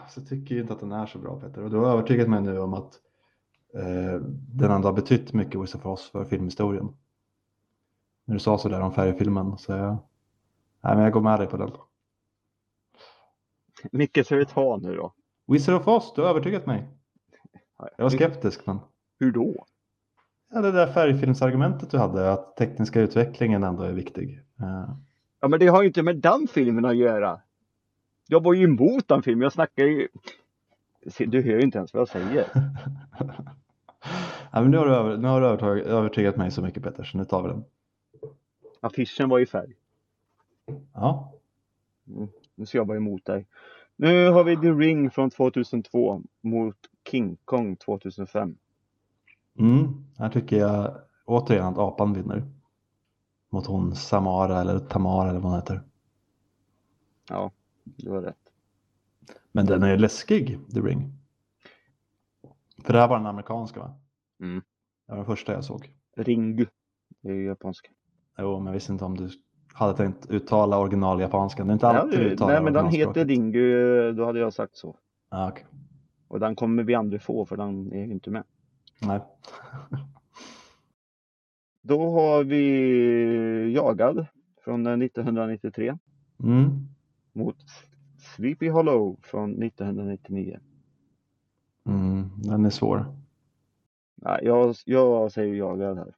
Så 0.09 0.19
jag 0.19 0.29
tycker 0.29 0.59
inte 0.59 0.73
att 0.73 0.79
den 0.79 0.91
är 0.91 1.05
så 1.05 1.19
bra 1.19 1.39
Peter. 1.39 1.63
Och 1.63 1.69
du 1.69 1.77
har 1.77 1.91
övertygat 1.91 2.29
mig 2.29 2.41
nu 2.41 2.59
om 2.59 2.73
att 2.73 2.99
eh, 3.73 4.21
den 4.31 4.71
ändå 4.71 4.87
har 4.87 4.93
betytt 4.93 5.33
mycket 5.33 5.55
of 5.75 5.85
Oz 5.85 6.09
för 6.09 6.25
filmhistorien. 6.25 6.97
När 8.25 8.35
du 8.35 8.39
sa 8.39 8.57
sådär 8.57 8.81
om 8.81 8.93
färgfilmen 8.93 9.57
så 9.57 9.71
jag, 9.71 9.97
nej, 10.81 10.95
men 10.95 11.03
jag 11.03 11.13
går 11.13 11.21
med 11.21 11.39
dig 11.39 11.47
på 11.47 11.57
den. 11.57 11.71
Vilket 13.91 14.25
ska 14.25 14.35
vi 14.35 14.45
ta 14.45 14.77
nu 14.77 14.95
då? 14.95 15.13
Wizard 15.47 15.75
of 15.75 15.87
Oz, 15.87 16.13
du 16.15 16.21
har 16.21 16.29
övertygat 16.29 16.65
mig. 16.65 16.87
Jag 17.97 18.03
var 18.05 18.09
skeptisk 18.09 18.65
men 18.65 18.79
Hur 19.19 19.31
då? 19.31 19.65
Ja, 20.51 20.61
det 20.61 20.71
där 20.71 20.93
färgfilmsargumentet 20.93 21.91
du 21.91 21.97
hade, 21.97 22.31
att 22.31 22.57
tekniska 22.57 23.01
utvecklingen 23.01 23.63
ändå 23.63 23.83
är 23.83 23.91
viktig. 23.91 24.39
Eh, 24.59 24.95
Ja 25.43 25.49
men 25.49 25.59
det 25.59 25.67
har 25.67 25.81
ju 25.81 25.87
inte 25.87 26.03
med 26.03 26.17
den 26.17 26.47
filmen 26.47 26.85
att 26.85 26.95
göra. 26.97 27.41
Jag 28.27 28.43
var 28.43 28.53
ju 28.53 28.63
emot 28.63 29.07
den 29.07 29.23
filmen, 29.23 29.41
jag 29.43 29.53
snackar 29.53 29.83
ju. 29.83 30.07
Se, 31.07 31.25
Du 31.25 31.41
hör 31.41 31.51
ju 31.51 31.61
inte 31.61 31.77
ens 31.77 31.93
vad 31.93 32.01
jag 32.01 32.07
säger. 32.07 32.47
ja, 34.51 34.61
men 34.61 34.71
nu 34.71 34.77
har 34.77 34.85
du, 34.85 34.95
över, 34.95 35.17
nu 35.17 35.27
har 35.27 35.41
du 35.41 35.47
övertag- 35.47 35.81
övertygat 35.83 36.37
mig 36.37 36.51
så 36.51 36.61
mycket 36.61 36.83
Peter, 36.83 37.03
så 37.03 37.17
nu 37.17 37.25
tar 37.25 37.41
vi 37.43 37.47
den. 37.49 37.63
Affischen 38.79 39.29
var 39.29 39.39
i 39.39 39.45
färg. 39.45 39.73
Ja, 40.93 41.33
Nu 42.55 42.65
ska 42.65 42.77
jag 42.77 42.85
vara 42.87 42.97
emot 42.97 43.25
dig. 43.25 43.47
Nu 43.95 44.29
har 44.29 44.43
vi 44.43 44.57
The 44.57 44.71
Ring 44.71 45.11
från 45.11 45.29
2002 45.29 46.21
mot 46.41 46.77
King 47.11 47.37
Kong 47.45 47.75
2005. 47.75 48.55
mm, 49.59 49.87
här 50.17 50.29
tycker 50.29 50.57
jag 50.57 50.95
återigen 51.25 51.65
att 51.65 51.77
apan 51.77 52.13
vinner. 52.13 52.43
Mot 53.53 53.65
hon 53.65 53.95
Samara 53.95 54.61
eller 54.61 54.79
Tamara 54.79 55.29
eller 55.29 55.39
vad 55.39 55.51
hon 55.51 55.59
heter. 55.59 55.81
Ja, 57.29 57.51
du 57.83 58.09
har 58.09 58.21
rätt. 58.21 58.37
Men 59.51 59.65
den 59.65 59.83
är 59.83 59.97
läskig, 59.97 60.59
The 60.73 60.79
Ring. 60.79 61.13
För 62.83 62.93
det 62.93 62.99
här 62.99 63.07
var 63.07 63.17
den 63.17 63.25
amerikanska 63.25 63.79
va? 63.79 63.95
Mm. 64.39 64.61
Det 65.05 65.11
var 65.11 65.17
den 65.17 65.25
första 65.25 65.53
jag 65.53 65.63
såg. 65.63 65.93
Ringu. 66.15 66.65
Det 67.21 67.29
är 67.29 67.33
ju 67.33 67.45
japanska. 67.45 67.89
Jo, 68.37 68.57
men 68.57 68.65
jag 68.65 68.73
visste 68.73 68.91
inte 68.91 69.05
om 69.05 69.17
du 69.17 69.29
hade 69.73 69.97
tänkt 69.97 70.25
uttala 70.29 70.79
original 70.79 71.21
japanska. 71.21 71.63
Det 71.63 71.71
är 71.71 71.73
inte 71.73 71.87
alltid 71.87 72.19
du 72.19 72.25
Ja, 72.25 72.31
uttalar 72.31 72.53
nej 72.53 72.63
men 72.63 72.73
den 72.73 72.87
heter 72.87 73.25
Ringu, 73.25 74.11
då 74.13 74.25
hade 74.25 74.39
jag 74.39 74.53
sagt 74.53 74.77
så. 74.77 74.95
Ja, 75.29 75.49
okej. 75.49 75.65
Och 76.27 76.39
den 76.39 76.55
kommer 76.55 76.83
vi 76.83 76.95
aldrig 76.95 77.21
få 77.21 77.45
för 77.45 77.57
den 77.57 77.93
är 77.93 78.05
ju 78.05 78.11
inte 78.11 78.29
med. 78.29 78.43
Nej. 79.01 79.19
Då 81.85 82.09
har 82.09 82.43
vi 82.43 83.73
Jagad 83.73 84.25
från 84.63 84.87
eh, 84.87 84.93
1993 84.93 85.97
Mm. 86.43 86.69
mot 87.33 87.57
Sleepy 88.35 88.69
Hollow 88.69 89.19
från 89.23 89.63
1999. 89.63 90.59
Mm, 91.85 92.29
den 92.35 92.65
är 92.65 92.69
svår. 92.69 93.05
Nej, 94.15 94.39
jag, 94.43 94.75
jag 94.85 95.31
säger 95.31 95.55
Jagad 95.55 95.97
här. 95.97 96.15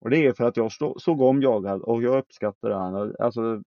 Och 0.00 0.10
det 0.10 0.26
är 0.26 0.32
för 0.32 0.44
att 0.44 0.56
jag 0.56 0.72
såg 1.00 1.20
om 1.20 1.42
Jagad 1.42 1.82
och 1.82 2.02
jag 2.02 2.18
uppskattar 2.18 2.70
den. 2.70 3.14
Alltså, 3.18 3.62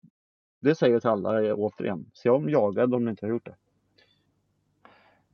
det 0.60 0.74
säger 0.74 0.92
jag 0.92 1.02
till 1.02 1.10
alla 1.10 1.42
eh, 1.44 1.54
återigen. 1.54 2.10
Se 2.14 2.30
om 2.30 2.48
Jagad 2.50 2.94
om 2.94 3.04
ni 3.04 3.10
inte 3.10 3.26
har 3.26 3.30
gjort 3.30 3.46
det. 3.46 3.56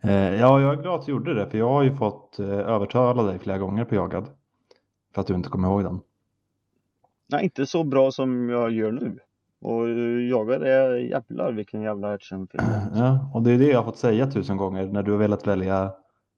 Eh, 0.08 0.40
ja, 0.40 0.60
jag 0.60 0.78
är 0.78 0.82
glad 0.82 1.00
att 1.00 1.06
du 1.06 1.12
gjorde 1.12 1.34
det, 1.34 1.50
för 1.50 1.58
jag 1.58 1.68
har 1.68 1.82
ju 1.82 1.96
fått 1.96 2.38
eh, 2.38 2.48
övertala 2.48 3.22
dig 3.22 3.38
flera 3.38 3.58
gånger 3.58 3.84
på 3.84 3.94
Jagad. 3.94 4.26
För 5.14 5.20
att 5.20 5.26
du 5.26 5.34
inte 5.34 5.48
kommer 5.48 5.68
ihåg 5.68 5.84
den. 5.84 6.00
Nej, 7.26 7.44
inte 7.44 7.66
så 7.66 7.84
bra 7.84 8.10
som 8.10 8.48
jag 8.48 8.70
gör 8.70 8.92
nu. 8.92 9.18
Och 9.60 9.88
Jagad 10.30 10.62
är 10.62 10.94
jävlar 10.96 11.52
vilken 11.52 11.82
jävla 11.82 12.12
actionfilm. 12.12 12.64
Ja, 12.94 13.30
och 13.34 13.42
det 13.42 13.50
är 13.50 13.58
det 13.58 13.68
jag 13.68 13.78
har 13.78 13.84
fått 13.84 13.98
säga 13.98 14.26
tusen 14.30 14.56
gånger 14.56 14.86
när 14.86 15.02
du 15.02 15.10
har 15.10 15.18
velat 15.18 15.46
välja 15.46 15.92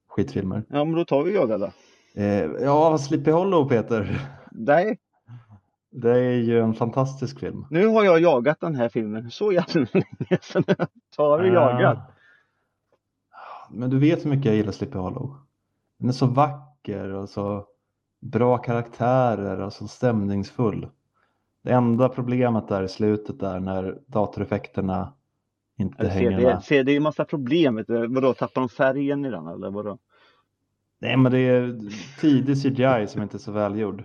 skitfilmer. 0.08 0.64
Ja, 0.68 0.84
men 0.84 0.94
då 0.94 1.04
tar 1.04 1.22
vi 1.22 1.34
Jagad 1.34 1.60
då. 1.60 1.70
Eh, 2.20 2.44
ja, 2.60 2.98
Sleepy 2.98 3.30
Hollow 3.30 3.68
Peter. 3.68 4.20
Nej, 4.50 4.98
Det 5.90 6.10
är 6.10 6.32
ju 6.32 6.60
en 6.60 6.74
fantastisk 6.74 7.40
film. 7.40 7.66
nu 7.70 7.86
har 7.86 8.04
jag 8.04 8.20
jagat 8.20 8.60
den 8.60 8.74
här 8.74 8.88
filmen 8.88 9.30
så 9.30 9.52
jävla 9.52 9.80
länge 9.92 10.38
så 10.42 10.58
nu 10.66 10.74
tar 11.16 11.38
vi 11.38 11.48
Jagad. 11.48 11.96
Ah. 11.96 12.08
Men 13.70 13.90
du 13.90 13.98
vet 13.98 14.24
hur 14.24 14.30
mycket 14.30 14.46
jag 14.46 14.54
gillar 14.54 14.72
Sleepy 14.72 14.98
Hollow. 14.98 15.36
Den 15.98 16.08
är 16.08 16.12
så 16.12 16.26
vacker 16.26 17.12
och 17.12 17.28
så 17.28 17.66
bra 18.20 18.58
karaktärer 18.58 19.60
och 19.60 19.72
så 19.72 19.88
stämningsfull. 19.88 20.88
Det 21.62 21.72
enda 21.72 22.08
problemet 22.08 22.68
där 22.68 22.82
i 22.82 22.88
slutet 22.88 23.40
där 23.40 23.60
när 23.60 23.98
datoreffekterna 24.06 25.12
inte 25.78 25.98
Eller 25.98 26.10
hänger 26.10 26.30
ser, 26.30 26.36
det, 26.36 26.76
med. 26.76 26.86
det 26.86 26.92
är 26.92 26.94
ju 26.94 27.00
massa 27.00 27.24
problem. 27.24 27.84
Vadå, 27.88 28.34
tappar 28.34 28.60
de 28.60 28.68
färgen 28.68 29.24
i 29.24 29.30
den 29.30 29.46
eller 29.46 29.70
vadå? 29.70 29.98
Nej 30.98 31.16
men 31.16 31.32
det 31.32 31.38
är 31.38 31.78
tidig 32.20 32.62
CGI 32.62 33.06
som 33.08 33.22
inte 33.22 33.36
är 33.36 33.38
så 33.38 33.52
välgjord. 33.52 34.04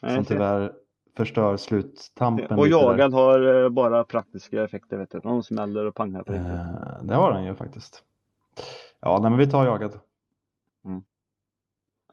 Som 0.00 0.24
tyvärr 0.24 0.72
förstör 1.16 1.56
sluttampen 1.56 2.58
Och 2.58 2.64
där. 2.64 2.70
Jagad 2.70 3.12
har 3.12 3.64
eh, 3.64 3.68
bara 3.68 4.04
praktiska 4.04 4.64
effekter 4.64 4.98
vet 4.98 5.10
du. 5.10 5.20
De 5.20 5.42
smäller 5.42 5.86
och 5.86 5.94
pangar 5.94 6.22
på 6.22 6.32
riktigt. 6.32 6.50
Eh, 6.50 7.02
det 7.02 7.14
har 7.14 7.32
den 7.32 7.44
ju 7.44 7.54
faktiskt. 7.54 8.02
Ja, 9.00 9.18
nej, 9.22 9.30
men 9.30 9.38
vi 9.38 9.46
tar 9.46 9.64
jagad. 9.64 9.92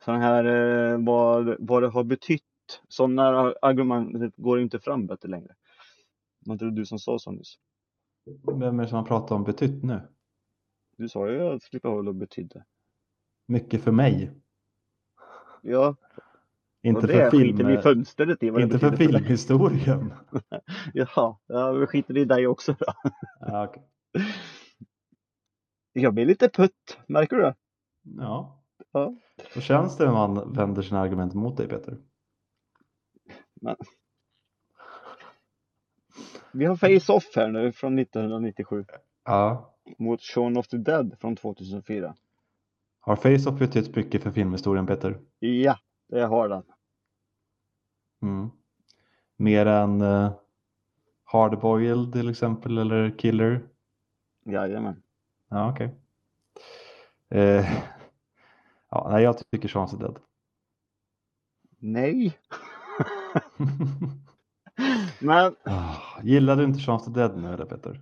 Så 0.06 0.12
den 0.12 0.22
här 0.22 0.46
eh, 0.46 0.98
vad, 1.06 1.56
vad 1.60 1.84
det 1.84 1.90
har 1.90 2.04
betytt. 2.04 2.44
Sådana 2.88 3.54
argument 3.62 4.36
går 4.36 4.60
inte 4.60 4.80
fram 4.80 5.08
bättre 5.08 5.30
längre. 5.30 5.56
Var 6.46 6.54
inte 6.54 6.66
det 6.66 6.72
du 6.72 6.86
som 6.86 7.00
sa 7.00 7.20
så 7.20 7.32
nyss? 7.32 7.56
Vem 8.48 8.80
är 8.80 8.84
det 8.84 8.88
som 8.88 8.98
har 8.98 9.06
pratat 9.06 9.32
om 9.32 9.44
betytt 9.44 9.84
nu? 9.84 10.02
Du 10.98 11.10
sa 11.10 11.30
ju 11.30 11.42
att 11.42 11.64
slippa 11.64 11.88
hålla 11.88 12.14
betydde. 12.14 12.66
Mycket 13.48 13.84
för 13.84 13.92
mig. 13.92 14.32
Ja, 15.62 15.96
Inte 16.82 17.08
för, 17.08 17.30
film, 17.30 17.44
skiter 17.58 17.64
vi 17.64 17.78
fullständigt 17.78 18.44
i 18.44 18.50
vad 18.50 18.62
inte 18.62 18.80
för 18.80 18.96
filmhistorien. 18.96 20.14
Jaha, 20.94 21.38
ja, 21.48 21.72
vi 21.72 21.88
skiter 21.88 22.18
i 22.18 22.26
dig 22.26 22.48
också 22.48 22.76
då. 22.80 22.86
ja, 23.40 23.68
okej. 23.68 23.84
Jag 25.94 26.14
blir 26.14 26.26
lite 26.26 26.50
putt, 26.50 27.00
märker 27.08 27.36
du 27.36 27.42
det? 27.42 27.56
ja. 28.04 28.61
Ja. 28.92 29.16
Så 29.54 29.62
känns 29.62 29.98
det 29.98 30.06
när 30.06 30.12
man 30.12 30.54
vänder 30.54 30.82
sina 30.82 31.00
argument 31.00 31.34
mot 31.34 31.58
dig 31.58 31.68
Peter. 31.68 31.98
Vi 36.54 36.66
har 36.66 36.76
Face-Off 36.76 37.36
här 37.36 37.48
nu 37.48 37.72
från 37.72 38.00
1997 38.00 38.86
Ja. 39.26 39.76
mot 39.98 40.22
Shaun 40.22 40.58
of 40.58 40.68
the 40.68 40.78
Dead 40.78 41.16
från 41.20 41.36
2004. 41.36 42.16
Har 43.00 43.16
Face-Off 43.16 43.60
betytt 43.60 43.96
mycket 43.96 44.24
för 44.24 44.32
filmhistorien 44.32 44.88
Peter? 44.88 45.20
Ja, 45.40 45.78
det 46.10 46.22
har 46.26 46.50
den. 46.50 46.64
Mm. 48.22 48.50
Mer 49.38 49.66
än 49.66 50.02
uh, 50.02 50.32
Hardboiled 51.24 52.14
till 52.14 52.30
exempel 52.30 52.78
eller 52.78 53.18
Killer? 53.18 53.62
Jajamän. 54.46 55.04
Ja, 55.50 55.72
okej. 55.72 55.96
Eh, 57.30 57.66
ja, 58.92 59.08
nej, 59.12 59.24
jag 59.24 59.38
tycker 59.52 59.78
of 59.84 59.92
the 59.92 59.98
Dead. 59.98 60.20
Nej, 61.80 62.38
men 65.22 65.56
Ah, 65.64 66.22
Gillar 66.24 66.56
du 66.56 66.64
inte 66.64 66.92
of 66.92 67.06
the 67.06 67.12
Dead 67.12 67.38
nu 67.38 67.54
eller 67.54 67.66
Peter? 67.66 68.02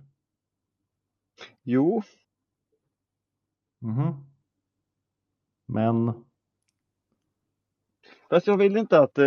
jo, 1.62 2.02
Mhm. 3.82 4.26
Men 5.68 6.24
fast 8.30 8.46
jag 8.46 8.56
vill 8.56 8.76
inte 8.76 8.98
att 9.00 9.18
eh, 9.18 9.24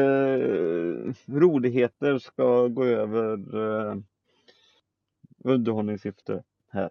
roligheter 1.25 2.17
ska 2.17 2.67
gå 2.67 2.84
över 2.86 3.55
eh, 3.89 3.96
underhållningssyfte 5.43 6.43
här. 6.70 6.89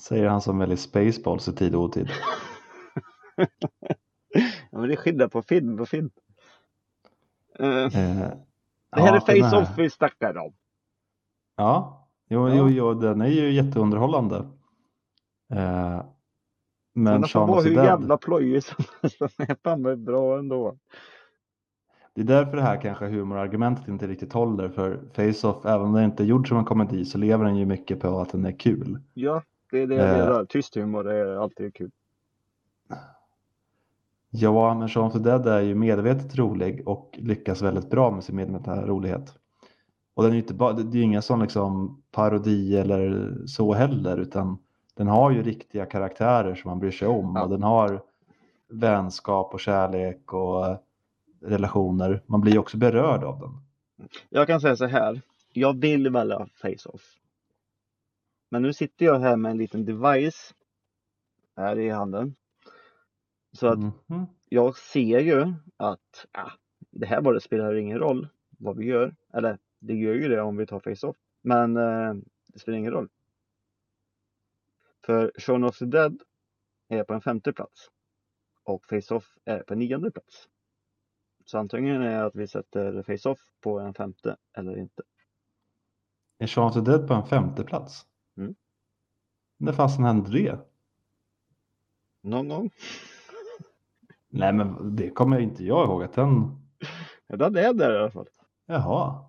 säger 0.00 0.26
han 0.28 0.40
som 0.40 0.58
väljer 0.58 0.76
Spaceballs 0.76 1.48
i 1.48 1.52
tid 1.52 1.74
och 1.74 1.82
otid. 1.82 2.08
Ja, 4.70 4.78
men 4.78 4.88
det 4.88 4.94
är 4.94 4.96
skillnad 4.96 5.32
på 5.32 5.42
film 5.42 5.80
och 5.80 5.88
film. 5.88 6.10
Eh, 7.58 7.66
Eh, 7.68 7.90
det 8.96 9.00
här 9.02 9.14
ja, 9.14 9.16
är 9.16 9.20
Face-Off 9.20 9.78
vi 9.78 9.90
snackar 9.90 10.38
om. 10.38 10.52
Ja, 11.56 12.08
jo, 12.28 12.48
jo, 12.48 12.68
jo, 12.68 12.94
den 12.94 13.20
är 13.20 13.26
ju 13.26 13.52
jätteunderhållande. 13.52 14.36
Eh, 15.52 16.02
Men 16.94 17.22
Shaun 17.22 17.48
vara 17.48 17.58
of 17.58 17.66
hur 17.66 17.70
jävla 17.72 18.16
plojig 18.16 18.64
som 18.64 18.84
helst. 19.02 19.18
Fan 19.62 19.82
med 19.82 19.98
bra 19.98 20.38
ändå. 20.38 20.76
det 22.14 22.20
är 22.20 22.24
därför 22.24 22.56
det 22.56 22.62
här 22.62 22.80
kanske 22.80 23.06
humorargumentet 23.06 23.88
inte 23.88 24.06
riktigt 24.06 24.32
håller. 24.32 24.68
För 24.68 25.00
Face-Off, 25.14 25.64
även 25.66 25.86
om 25.86 25.92
den 25.92 26.04
inte 26.04 26.22
är 26.22 26.26
gjord 26.26 26.48
som 26.48 26.58
en 26.58 26.64
komedi 26.64 27.04
så 27.04 27.18
lever 27.18 27.44
den 27.44 27.56
ju 27.56 27.66
mycket 27.66 28.00
på 28.00 28.20
att 28.20 28.32
den 28.32 28.44
är 28.44 28.58
kul. 28.58 28.98
Ja, 29.14 29.42
det 29.70 29.78
är 29.78 29.86
det 29.86 29.94
jag 29.94 30.18
menar. 30.18 30.44
Tyst 30.44 30.74
humor 30.74 31.10
är 31.10 31.36
alltid 31.42 31.74
kul. 31.74 31.90
Ja, 34.30 34.74
men 34.74 35.02
of 35.02 35.12
the 35.12 35.18
Dead 35.18 35.46
är 35.46 35.60
ju 35.60 35.74
medvetet 35.74 36.36
rolig 36.36 36.88
och 36.88 37.18
lyckas 37.18 37.62
väldigt 37.62 37.90
bra 37.90 38.10
med 38.10 38.24
sin 38.24 38.36
medvetna 38.36 38.86
rolighet. 38.86 39.34
Och 40.14 40.22
den 40.22 40.32
är 40.32 40.36
ju 40.36 40.42
inte 40.42 40.54
bara, 40.54 40.72
det 40.72 40.96
är 40.96 41.00
ju 41.00 41.02
inga 41.02 41.22
sån 41.22 41.42
liksom 41.42 42.02
parodi 42.10 42.76
eller 42.76 43.32
så 43.46 43.72
heller, 43.74 44.18
utan 44.18 44.58
den 44.94 45.06
har 45.06 45.30
ju 45.30 45.42
riktiga 45.42 45.86
karaktärer 45.86 46.54
som 46.54 46.68
man 46.68 46.78
bryr 46.78 46.90
sig 46.90 47.08
om 47.08 47.32
Ja. 47.36 47.42
och 47.44 47.50
den 47.50 47.62
har 47.62 48.02
vänskap 48.68 49.54
och 49.54 49.60
kärlek 49.60 50.32
och 50.32 50.76
relationer. 51.40 52.22
Man 52.26 52.40
blir 52.40 52.58
också 52.58 52.76
berörd 52.76 53.24
av 53.24 53.38
den. 53.40 53.50
Jag 54.28 54.46
kan 54.46 54.60
säga 54.60 54.76
så 54.76 54.86
här. 54.86 55.20
Jag 55.52 55.80
vill 55.80 56.10
välja 56.10 56.46
Face-Off. 56.62 57.02
Men 58.50 58.62
nu 58.62 58.72
sitter 58.72 59.06
jag 59.06 59.18
här 59.18 59.36
med 59.36 59.50
en 59.50 59.58
liten 59.58 59.84
device 59.84 60.54
här 61.56 61.78
i 61.78 61.90
handen. 61.90 62.34
Så 63.52 63.66
att 63.68 63.78
Mhm. 63.78 64.26
jag 64.48 64.76
ser 64.78 65.20
ju 65.20 65.54
att 65.76 66.26
ah, 66.32 66.50
det 66.90 67.06
här 67.06 67.20
bara 67.20 67.40
spelar 67.40 67.74
ingen 67.74 67.98
roll 67.98 68.28
vad 68.58 68.76
vi 68.76 68.84
gör. 68.86 69.16
Eller 69.32 69.58
det 69.78 69.94
gör 69.94 70.14
ju 70.14 70.28
det 70.28 70.40
om 70.42 70.56
vi 70.56 70.66
tar 70.66 70.80
Face-Off. 70.80 71.16
Men 71.42 71.76
eh, 71.76 72.14
det 72.46 72.58
spelar 72.58 72.78
ingen 72.78 72.92
roll. 72.92 73.08
För 75.04 75.32
Shaun 75.38 75.64
of 75.64 75.78
the 75.78 75.84
Dead 75.84 76.22
är 76.88 77.04
på 77.04 77.14
en 77.14 77.20
femte 77.20 77.52
plats. 77.52 77.90
Och 78.64 78.86
Face-Off 78.86 79.24
är 79.44 79.62
på 79.62 79.72
en 79.72 79.78
nionde 79.78 80.10
plats. 80.10 80.48
Så 81.44 81.58
antingen 81.58 82.02
är 82.02 82.24
att 82.24 82.34
vi 82.34 82.46
sätter 82.48 83.02
Face-Off 83.02 83.38
på 83.60 83.80
en 83.80 83.94
femte 83.94 84.36
eller 84.52 84.78
inte. 84.78 85.02
Är 86.38 86.46
Shaun 86.46 86.66
of 86.66 86.74
the 86.74 86.80
Dead 86.80 87.08
på 87.08 87.14
en 87.14 87.26
femte 87.26 87.64
plats? 87.64 88.06
Mm. 88.36 88.54
När 89.56 89.72
fasen 89.72 90.04
hände 90.04 90.30
det? 90.30 90.58
Någon 92.20 92.48
gång. 92.48 92.70
Nej 94.30 94.52
men 94.52 94.96
det 94.96 95.10
kommer 95.10 95.38
inte 95.38 95.64
jag 95.64 95.84
ihåg 95.86 96.02
att 96.02 96.12
den... 96.12 96.58
Ja, 97.26 97.36
den 97.36 97.56
är 97.56 97.72
där 97.72 97.94
i 97.94 97.98
alla 97.98 98.10
fall. 98.10 98.28
Jaha. 98.66 99.24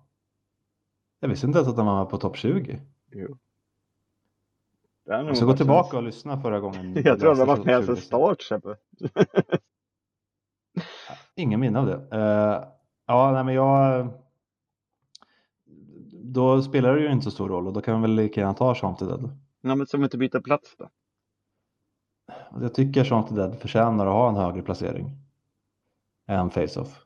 Jag 1.20 1.28
visste 1.28 1.46
inte 1.46 1.58
ens 1.58 1.68
att 1.68 1.76
den 1.76 1.86
var 1.86 2.04
på 2.04 2.18
topp 2.18 2.36
20. 2.36 2.80
Jo. 3.12 3.38
Jag 5.04 5.36
ska 5.36 5.46
gå 5.46 5.56
tillbaka 5.56 5.96
och 5.96 6.02
lyssna 6.02 6.40
förra 6.40 6.60
gången. 6.60 6.94
Jag 7.04 7.20
tror 7.20 7.34
den 7.34 7.38
har 7.38 7.46
läste 7.46 7.46
varit 7.46 7.64
med 7.64 7.84
sedan 7.84 7.96
20. 7.96 8.02
start 8.02 8.42
Sebbe. 8.42 8.76
Ingen 11.34 11.60
minne 11.60 11.78
av 11.78 11.86
det. 11.86 12.08
Eh, 12.12 12.64
ja, 13.06 13.32
nej 13.32 13.44
men 13.44 13.54
jag... 13.54 14.08
Då 16.24 16.62
spelar 16.62 16.94
det 16.94 17.00
ju 17.00 17.12
inte 17.12 17.24
så 17.24 17.30
stor 17.30 17.48
roll 17.48 17.66
och 17.66 17.72
då 17.72 17.80
kan 17.80 17.92
man 17.94 18.02
väl 18.02 18.14
lika 18.14 18.40
gärna 18.40 18.54
ta 18.54 18.74
Shaun 18.74 18.96
the 18.96 19.04
Dead. 19.04 19.30
Ja, 19.60 19.74
men 19.74 19.86
ska 19.86 19.98
vi 19.98 20.04
inte 20.04 20.18
byta 20.18 20.40
plats 20.40 20.76
då? 20.78 20.88
Jag 22.60 22.74
tycker 22.74 23.22
the 23.28 23.34
Dead 23.34 23.58
förtjänar 23.60 24.06
att 24.06 24.12
ha 24.12 24.28
en 24.28 24.36
högre 24.36 24.62
placering 24.62 25.10
än 26.26 26.50
Face-Off. 26.50 26.98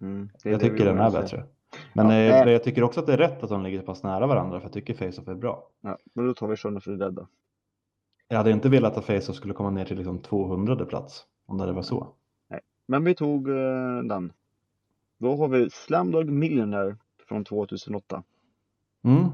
Mm, 0.00 0.28
Jag 0.44 0.60
tycker 0.60 0.84
den 0.84 0.98
är 0.98 1.10
bättre. 1.10 1.44
Men 1.92 2.06
Ja, 2.06 2.12
eh, 2.14 2.30
nej. 2.30 2.44
men 2.44 2.52
jag 2.52 2.64
tycker 2.64 2.82
också 2.82 3.00
att 3.00 3.06
det 3.06 3.12
är 3.12 3.16
rätt 3.18 3.42
att 3.42 3.50
de 3.50 3.62
ligger 3.62 3.80
så 3.80 3.86
pass 3.86 4.02
nära 4.02 4.26
varandra 4.26 4.60
för 4.60 4.66
jag 4.66 4.72
tycker 4.72 4.94
Face-Off 4.94 5.28
är 5.28 5.34
bra. 5.34 5.68
Ja, 5.80 5.98
men 6.14 6.26
då 6.26 6.34
tar 6.34 6.46
vi 6.48 6.56
Shaun 6.56 6.76
of 6.76 6.84
the 6.84 6.90
Dead 6.96 7.14
då. 7.14 7.26
Jag 8.28 8.36
hade 8.36 8.50
inte 8.50 8.68
velat 8.68 8.96
att 8.96 9.04
Face-Off 9.04 9.36
skulle 9.36 9.54
komma 9.54 9.70
ner 9.70 9.84
till 9.84 9.96
liksom 9.96 10.18
200 10.18 10.84
plats 10.86 11.24
om 11.46 11.58
det 11.58 11.72
var 11.72 11.82
så. 11.82 12.08
Men 12.88 13.04
vi 13.04 13.14
tog 13.14 13.48
eh, 13.48 13.98
den. 14.04 14.32
Då 15.18 15.36
har 15.36 15.48
vi 15.48 15.70
Slamdog 15.70 16.30
Millionaire 16.30 16.96
från 17.28 17.44
2008 17.44 18.22
Mm. 19.04 19.24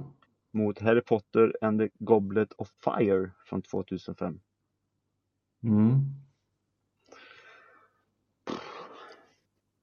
Mot 0.53 0.79
Harry 0.79 1.01
Potter 1.01 1.57
and 1.61 1.81
the 1.81 1.89
Goblet 1.99 2.53
of 2.53 2.69
Fire 2.85 3.31
från 3.45 3.63
2005. 3.63 4.41
Mm. 5.65 6.01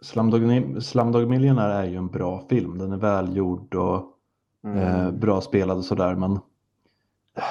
Slumdog, 0.01 0.83
Slumdog 0.83 1.29
Millionaire 1.29 1.73
är 1.73 1.85
ju 1.85 1.95
en 1.95 2.07
bra 2.07 2.45
film. 2.49 2.77
Den 2.77 2.91
är 2.91 2.97
välgjord 2.97 3.75
och 3.75 4.15
Mm. 4.63 4.77
eh, 4.77 5.11
bra 5.11 5.41
spelad 5.41 5.77
och 5.77 5.85
sådär 5.85 6.15
men 6.15 6.39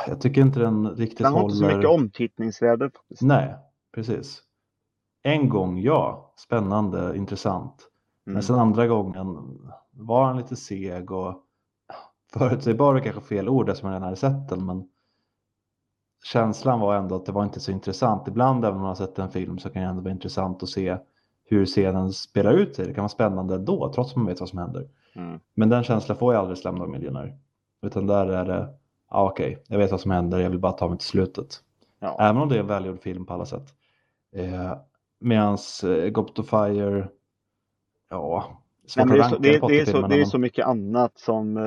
jag 0.06 0.20
tycker 0.20 0.40
inte 0.40 0.60
den 0.60 0.88
riktigt 0.90 1.18
Den 1.18 1.32
har 1.32 1.42
inte 1.42 1.54
så 1.54 1.64
håller. 1.64 1.76
mycket 1.76 1.90
omtittningsvärde 1.90 2.90
faktiskt. 2.90 3.22
Nej, 3.22 3.54
precis. 3.94 4.42
En 5.22 5.48
gång 5.48 5.78
ja, 5.80 6.32
spännande, 6.36 7.16
intressant. 7.16 7.88
Mm. 8.26 8.34
Men 8.34 8.42
sen 8.42 8.58
andra 8.58 8.86
gången 8.86 9.58
var 9.90 10.24
han 10.24 10.36
lite 10.36 10.56
seg 10.56 11.10
och 11.10 11.42
förutsägbar 12.32 12.94
är 12.94 13.00
kanske 13.00 13.22
fel 13.22 13.48
ord 13.48 13.68
eftersom 13.68 13.88
jag 13.88 13.94
redan 13.94 14.02
hade 14.02 14.16
sett 14.16 14.48
den 14.48 14.66
men 14.66 14.88
känslan 16.24 16.80
var 16.80 16.96
ändå 16.96 17.16
att 17.16 17.26
det 17.26 17.32
var 17.32 17.44
inte 17.44 17.60
så 17.60 17.70
intressant. 17.70 18.28
Ibland 18.28 18.64
även 18.64 18.74
om 18.74 18.80
man 18.80 18.88
har 18.88 18.94
sett 18.94 19.18
en 19.18 19.30
film 19.30 19.58
så 19.58 19.70
kan 19.70 19.82
det 19.82 19.88
ändå 19.88 20.02
vara 20.02 20.12
intressant 20.12 20.62
att 20.62 20.68
se 20.68 20.98
hur 21.44 21.66
scenen 21.66 22.12
spelar 22.12 22.52
ut 22.52 22.76
sig. 22.76 22.86
Det 22.86 22.94
kan 22.94 23.02
vara 23.02 23.08
spännande 23.08 23.54
ändå 23.54 23.92
trots 23.94 24.10
att 24.10 24.16
man 24.16 24.26
vet 24.26 24.40
vad 24.40 24.48
som 24.48 24.58
händer. 24.58 24.88
Mm. 25.14 25.40
Men 25.54 25.68
den 25.68 25.84
känslan 25.84 26.18
får 26.18 26.34
jag 26.34 26.40
aldrig 26.40 26.58
i 26.58 26.60
Slumdog 26.60 26.88
Millionaire. 26.88 27.38
Utan 27.82 28.06
där 28.06 28.26
är 28.26 28.44
det, 28.44 28.68
ja 29.10 29.30
okej, 29.30 29.64
jag 29.68 29.78
vet 29.78 29.90
vad 29.90 30.00
som 30.00 30.10
händer, 30.10 30.38
jag 30.38 30.50
vill 30.50 30.58
bara 30.58 30.72
ta 30.72 30.88
mig 30.88 30.98
till 30.98 31.08
slutet. 31.08 31.62
Ja. 32.00 32.16
Även 32.20 32.42
om 32.42 32.48
det 32.48 32.56
är 32.56 32.60
en 32.60 32.66
välgjord 32.66 33.00
film 33.00 33.26
på 33.26 33.34
alla 33.34 33.46
sätt. 33.46 33.74
Eh, 34.32 34.76
Medans 35.20 35.84
eh, 35.84 36.18
of 36.18 36.48
Fire, 36.50 37.08
ja, 38.10 38.62
men 38.96 39.08
det, 39.08 39.18
är 39.18 39.22
så, 39.28 39.38
det, 39.38 39.58
det, 39.68 39.80
är 39.80 39.84
så, 39.84 40.06
det 40.06 40.20
är 40.20 40.24
så 40.24 40.38
mycket 40.38 40.66
annat 40.66 41.18
som 41.18 41.56
eh, 41.56 41.62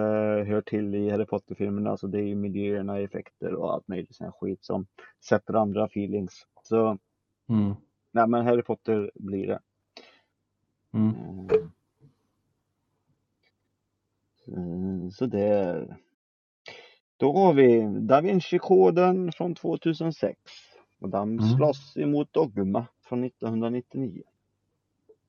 hör 0.48 0.62
till 0.62 0.96
i 0.96 1.10
Harry 1.10 1.26
Potter-filmerna. 1.26 1.90
Alltså 1.92 2.08
det 2.08 2.20
är 2.20 2.24
ju 2.26 2.36
miljöerna, 2.36 3.00
effekter 3.00 3.54
och 3.54 3.74
allt 3.74 3.88
möjligt 3.88 4.16
sån 4.16 4.32
skit 4.32 4.64
som 4.64 4.86
sätter 5.26 5.54
andra 5.54 5.86
feelings. 5.86 6.46
Så 6.64 6.98
Mm, 7.50 7.74
nej 8.12 8.28
men 8.28 8.46
Harry 8.46 8.62
Potter 8.64 9.12
blir 9.16 9.48
det. 9.48 9.60
mm. 10.94 11.16
Mm. 14.48 15.12
Så 15.12 15.26
där. 15.26 15.98
Då 17.18 17.34
har 17.34 17.54
vi 17.54 17.82
Da 18.00 18.22
Vinci-koden 18.22 19.32
från 19.32 19.56
2006. 19.56 20.38
Och 21.00 21.10
den 21.10 21.22
Mm. 21.40 21.40
slåss 21.40 21.98
emot 21.98 22.34
Dogma 22.34 22.86
från 23.02 23.24
1999. 23.24 24.24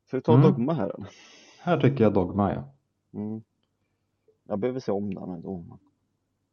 Ska 0.07 0.17
vi 0.17 0.23
ta 0.23 0.35
Mm. 0.35 0.43
Dogma 0.47 0.73
här 0.75 0.85
eller? 0.95 1.09
Här 1.63 1.81
tycker 1.81 2.05
jag 2.05 2.13
Dogma 2.15 2.53
är. 2.53 2.63
Mm. 3.13 3.43
Jag 4.45 4.59
behöver 4.59 4.81
se 4.81 4.93
om 4.93 5.15
den 5.15 5.31
ändå. 5.31 5.79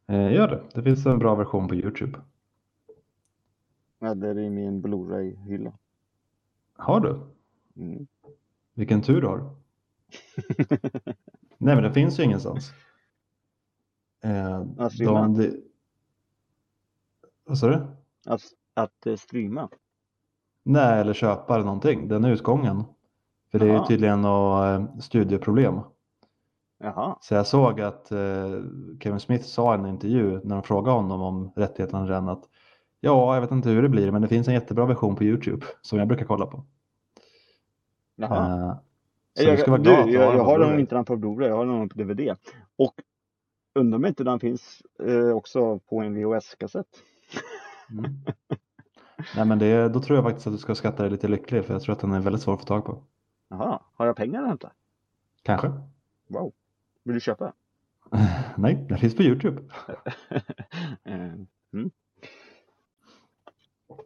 Eh, 0.06 0.32
gör 0.32 0.48
det, 0.48 0.62
det 0.74 0.82
finns 0.82 1.06
en 1.06 1.18
bra 1.18 1.34
version 1.34 1.68
på 1.68 1.74
Youtube. 1.74 2.18
Eller 4.00 4.38
i 4.38 4.50
min 4.50 4.80
Blu-ray-hylla. 4.82 5.72
Har 6.76 7.00
du? 7.00 7.20
Mm. 7.76 8.06
Vilken 8.74 9.02
tur 9.02 9.20
du 9.20 9.26
har. 9.26 9.38
Nej 11.58 11.74
men 11.74 11.82
det 11.82 11.92
finns 11.92 12.18
ju 12.20 12.22
ingenstans. 12.24 12.72
Eh, 14.20 14.64
Ja, 14.78 14.90
streama. 14.90 15.28
de, 15.28 15.34
de, 15.48 15.62
vad 17.44 17.58
sa 17.58 17.68
du? 17.68 17.86
att, 18.26 18.42
att 18.74 19.06
eh, 19.06 19.16
streama. 19.16 19.68
Nej, 20.62 21.00
eller 21.00 21.12
köpa 21.12 21.54
eller 21.54 21.64
någonting. 21.64 22.08
Den 22.08 22.24
är 22.24 22.30
utgången. 22.30 22.84
För 23.50 23.58
det 23.58 23.64
är 23.64 23.68
ju 23.68 23.74
Jaha. 23.74 23.86
tydligen 23.86 24.20
något 24.20 24.64
eh, 24.64 24.98
studieproblem. 24.98 25.80
Jaha. 26.78 27.16
Så 27.20 27.34
jag 27.34 27.46
såg 27.46 27.80
att 27.80 28.12
eh, 28.12 28.62
Kevin 29.00 29.20
Smith 29.20 29.44
sa 29.44 29.74
i 29.74 29.78
en 29.78 29.86
intervju 29.86 30.40
när 30.44 30.54
de 30.54 30.62
frågade 30.62 30.96
honom 30.96 31.22
om 31.22 31.52
rättigheterna 31.56 32.06
redan 32.06 32.28
att 32.28 32.44
ja, 33.00 33.34
jag 33.34 33.40
vet 33.40 33.50
inte 33.50 33.68
hur 33.68 33.82
det 33.82 33.88
blir, 33.88 34.10
men 34.10 34.22
det 34.22 34.28
finns 34.28 34.48
en 34.48 34.54
jättebra 34.54 34.86
version 34.86 35.16
på 35.16 35.24
Youtube 35.24 35.66
som 35.82 35.98
jag 35.98 36.08
brukar 36.08 36.24
kolla 36.24 36.46
på. 36.46 36.64
Jaha. 38.16 38.68
Eh, 38.68 38.74
så 39.34 39.44
jag, 39.44 39.56
du 39.56 39.60
ska 39.60 39.70
vara 39.70 39.80
glad 39.80 40.06
du 40.06 40.12
jag, 40.12 40.20
har 40.20 40.28
den 40.28 40.38
jag 40.38 40.44
har 40.44 40.58
nog 40.58 40.80
inte 40.80 40.94
den 40.94 41.04
på 41.04 41.16
Blu-ray, 41.16 41.48
jag 41.48 41.56
har 41.56 41.66
den 41.66 41.88
på 41.88 41.98
DVD. 41.98 42.36
Och 42.76 42.94
undrar 43.74 43.98
om 43.98 44.06
inte 44.06 44.24
den 44.24 44.40
finns 44.40 44.82
eh, 45.02 45.30
också 45.30 45.78
på 45.78 46.00
en 46.00 46.14
VHS-kassett. 46.14 46.86
Mm. 47.90 48.04
Nej, 49.36 49.46
men 49.46 49.58
det, 49.58 49.88
då 49.88 50.00
tror 50.00 50.16
jag 50.16 50.24
faktiskt 50.24 50.46
att 50.46 50.52
du 50.52 50.58
ska 50.58 50.74
skatta 50.74 51.02
dig 51.02 51.12
lite 51.12 51.28
lycklig 51.28 51.64
för 51.64 51.74
jag 51.74 51.82
tror 51.82 51.92
att 51.92 52.00
den 52.00 52.12
är 52.12 52.20
väldigt 52.20 52.42
svår 52.42 52.54
att 52.54 52.60
få 52.60 52.66
tag 52.66 52.84
på. 52.84 53.02
Jaha, 53.50 53.82
har 53.94 54.06
jag 54.06 54.16
pengar 54.16 54.42
att 54.42 54.48
hämta? 54.48 54.72
Kanske? 55.42 55.72
Wow. 56.26 56.52
Vill 57.02 57.14
du 57.14 57.20
köpa? 57.20 57.52
Nej, 58.56 58.86
den 58.88 58.98
finns 58.98 59.16
på 59.16 59.22
Youtube. 59.22 59.62
Eh, 61.04 61.32
mm. 61.72 61.90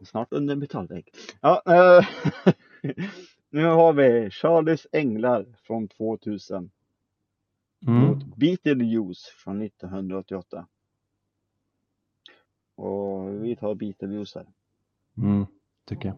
Snart 0.03 0.33
under 0.33 0.53
en 0.53 0.59
metallvägg. 0.59 1.09
Ja, 1.41 1.61
eh, 1.65 2.07
nu 3.49 3.63
har 3.65 3.93
vi 3.93 4.29
Charlies 4.31 4.87
Änglar 4.91 5.45
från 5.63 5.87
2000 5.87 6.71
Mm. 7.87 8.01
mot 8.01 8.35
Beetlejuice 8.37 9.25
från 9.25 9.61
1988. 9.61 10.67
Och 12.75 13.43
vi 13.43 13.55
tar 13.55 13.75
Beetlejuice 13.75 14.35
här. 14.35 14.47
Mm, 15.17 15.45
tycker 15.85 16.07
jag. 16.07 16.17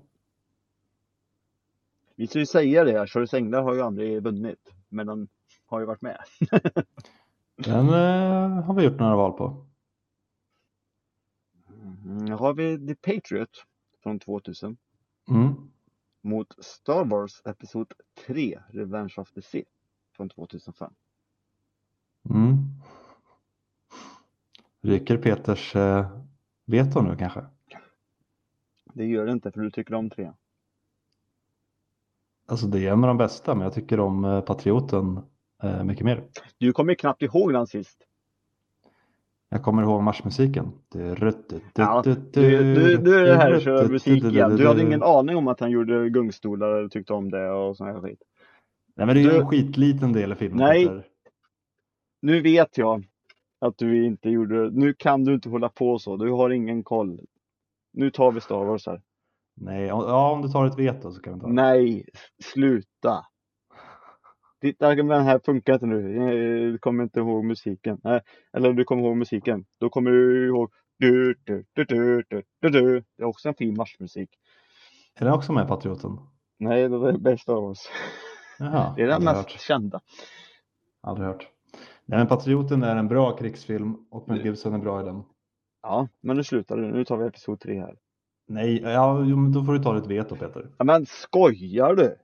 Vi 2.18 2.28
ska 2.28 2.40
ju 2.40 2.46
säga 2.46 2.84
det, 2.84 3.08
Charlies 3.08 3.34
Änglar 3.34 3.64
har 3.64 3.74
ju 3.74 3.82
aldrig 3.82 4.24
vunnit. 4.24 4.74
Men 4.90 5.08
den 5.08 5.28
har 5.66 5.80
ju 5.80 5.86
varit 5.86 6.02
med. 6.02 6.18
Den 7.56 7.90
eh, 7.90 8.64
har 8.64 8.74
vi 8.74 8.84
gjort 8.84 9.00
några 9.00 9.16
val 9.16 9.34
på. 9.34 9.66
Mm, 12.06 12.32
har 12.32 12.54
vi 12.54 12.88
The 12.88 12.96
Patriot 12.96 13.66
från 14.04 14.20
2000 14.20 14.78
Mm. 15.30 15.54
mot 16.22 16.66
Star 16.66 17.06
Wars 17.06 17.42
Episod 17.46 17.94
3 18.28 18.60
Revenge 18.70 19.14
of 19.18 19.32
the 19.32 19.42
Sith 19.42 19.72
från 20.16 20.30
2005. 20.30 20.94
Mm. 22.30 22.58
Ryker 24.82 25.18
Peters 25.18 25.76
eh, 25.76 26.20
veto 26.66 27.02
nu 27.02 27.16
kanske? 27.18 27.46
Det 28.94 29.06
gör 29.06 29.26
det 29.26 29.32
inte 29.32 29.52
för 29.52 29.62
du 29.62 29.72
tycker 29.72 29.94
om 29.94 30.10
3. 30.10 30.34
Alltså 32.48 32.68
det 32.68 32.88
är 32.88 32.92
en 32.92 33.04
av 33.04 33.08
de 33.08 33.18
bästa, 33.18 33.56
men 33.56 33.64
jag 33.64 33.74
tycker 33.74 34.00
om 34.00 34.26
eh, 34.26 34.42
Patrioten 34.42 35.20
eh, 35.64 35.84
mycket 35.84 36.06
mer. 36.06 36.24
Du 36.58 36.74
kommer 36.74 36.94
knappt 36.94 37.22
ihåg 37.22 37.54
den 37.54 37.68
sist. 37.68 37.98
Jag 39.50 39.64
kommer 39.64 39.84
ihåg 39.84 40.04
marschmusiken. 40.04 40.72
Ja, 41.74 42.02
du, 42.04 42.16
du, 42.34 43.20
är 43.20 43.24
det 43.24 43.36
här 43.36 43.60
kör 43.60 43.90
musik 43.90 44.24
igen. 44.24 44.56
Du 44.56 44.68
hade 44.68 44.82
ingen 44.82 45.04
aning 45.04 45.36
om 45.36 45.48
att 45.48 45.60
han 45.60 45.72
gjorde 45.72 46.10
gungstolar 46.10 46.70
eller 46.70 46.90
tyckte 46.90 47.14
om 47.14 47.32
det 47.32 47.52
och 47.52 47.78
sån 47.78 47.88
här 47.88 48.02
skit. 48.02 48.20
Nej 48.96 49.06
men 49.06 49.16
det 49.16 49.22
är 49.22 49.32
ju 49.32 49.38
en 49.38 49.48
skitliten 49.48 50.14
del 50.14 50.32
i 50.32 50.36
filmen. 50.36 50.58
Nej. 50.58 51.04
Nu 52.22 52.42
vet 52.42 52.78
jag 52.78 53.06
att 53.60 53.78
du 53.78 54.06
inte 54.06 54.30
gjorde. 54.30 54.70
Nu 54.72 54.94
kan 54.94 55.24
du 55.24 55.34
inte 55.34 55.50
hålla 55.50 55.70
på 55.70 56.00
så. 56.00 56.18
Du 56.18 56.32
har 56.32 56.50
ingen 56.50 56.84
koll. 56.84 57.20
Nu 57.94 58.12
tar 58.12 58.32
vi 58.32 58.42
Star 58.42 58.66
Wars 58.66 58.86
här. 58.88 59.02
Nej, 59.60 59.84
ja 59.86 60.32
om 60.32 60.42
du 60.42 60.48
tar 60.50 60.66
ett 60.66 60.80
veto 60.80 61.12
så 61.12 61.22
kan 61.22 61.34
vi 61.34 61.40
ta 61.40 61.48
det. 61.48 61.54
Nej, 61.54 62.06
sluta. 62.44 63.26
Ditt 64.62 64.82
argument 64.82 65.26
här 65.26 65.40
funkar 65.46 65.74
inte 65.74 65.86
nu. 65.86 66.16
Eh, 66.18 66.72
Du 66.72 66.78
kommer 66.78 67.04
inte 67.04 67.20
ihåg 67.20 67.46
musiken. 67.46 68.02
Eller 68.54 68.74
du 68.74 68.84
kommer 68.84 69.04
ihåg 69.04 69.18
musiken. 69.18 69.66
Då 69.80 69.90
kommer 69.90 70.12
du 70.12 70.48
ihåg 70.48 70.72
du, 71.00 71.36
du, 71.44 71.66
du, 71.74 71.84
du, 71.86 72.24
du, 72.30 72.44
du, 72.62 72.70
du. 72.70 73.04
Det 73.18 73.24
är 73.24 73.28
också 73.28 73.50
en 73.50 73.56
fin 73.56 73.76
marschmusik. 73.78 74.30
Är 75.16 75.26
den 75.26 75.34
också 75.34 75.54
med 75.54 75.68
Patrioten? 75.68 76.18
Nej, 76.60 76.90
det 76.90 76.96
är 77.10 77.18
bäst 77.18 77.50
av 77.50 77.64
oss. 77.66 77.90
Jaha, 78.60 78.94
Det 78.96 79.04
är 79.04 79.08
den 79.08 79.24
mest 79.24 79.38
hört. 79.38 79.50
kända. 79.52 80.02
Aldrig 81.02 81.28
hört. 81.28 81.48
Nej 82.06 82.20
men 82.20 82.28
Patrioten 82.28 82.84
är 82.84 82.96
en 82.96 83.08
bra 83.08 83.38
krigsfilm 83.38 83.96
och 84.12 84.30
Mel 84.30 84.46
Gibson 84.46 84.74
är 84.74 84.78
bra 84.78 85.02
i 85.02 85.04
den. 85.04 85.24
Ja, 85.82 86.08
men 86.22 86.38
nu 86.38 86.44
slutar 86.44 86.78
det. 86.78 86.88
Nu 86.88 87.06
tar 87.06 87.18
vi 87.18 87.26
episod 87.28 87.60
tre 87.60 87.80
här. 87.80 87.96
Nej, 88.48 88.82
ja, 88.82 89.14
men 89.20 89.52
då 89.52 89.64
får 89.64 89.74
du 89.74 89.80
ta 89.80 89.94
ditt 89.94 90.08
veto 90.08 90.36
Peter. 90.36 90.66
Ja, 90.78 90.84
men 90.86 91.06
skojar 91.06 91.96
du? 91.96 92.16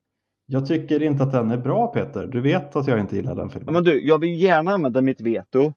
Jag 0.46 0.68
tycker 0.68 1.04
inte 1.04 1.24
att 1.24 1.32
den 1.32 1.52
är 1.52 1.58
bra 1.58 1.88
Peter. 1.88 2.28
Du 2.28 2.42
vet 2.42 2.76
att 2.76 2.88
jag 2.88 3.00
inte 3.00 3.16
gillar 3.16 3.36
den 3.36 3.46
Ja, 3.46 3.50
filmen. 3.50 3.74
men 3.74 3.84
du, 3.84 4.08
jag 4.08 4.20
vill 4.20 4.42
gärna 4.42 4.72
använda 4.72 5.02
mitt 5.02 5.22
veto. 5.22 5.74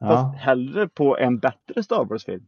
Ja, 0.00 0.06
Fast 0.08 0.36
hellre 0.38 0.88
på 0.88 1.18
en 1.18 1.38
bättre 1.38 1.82
Star 1.82 2.04
Wars-film. 2.04 2.44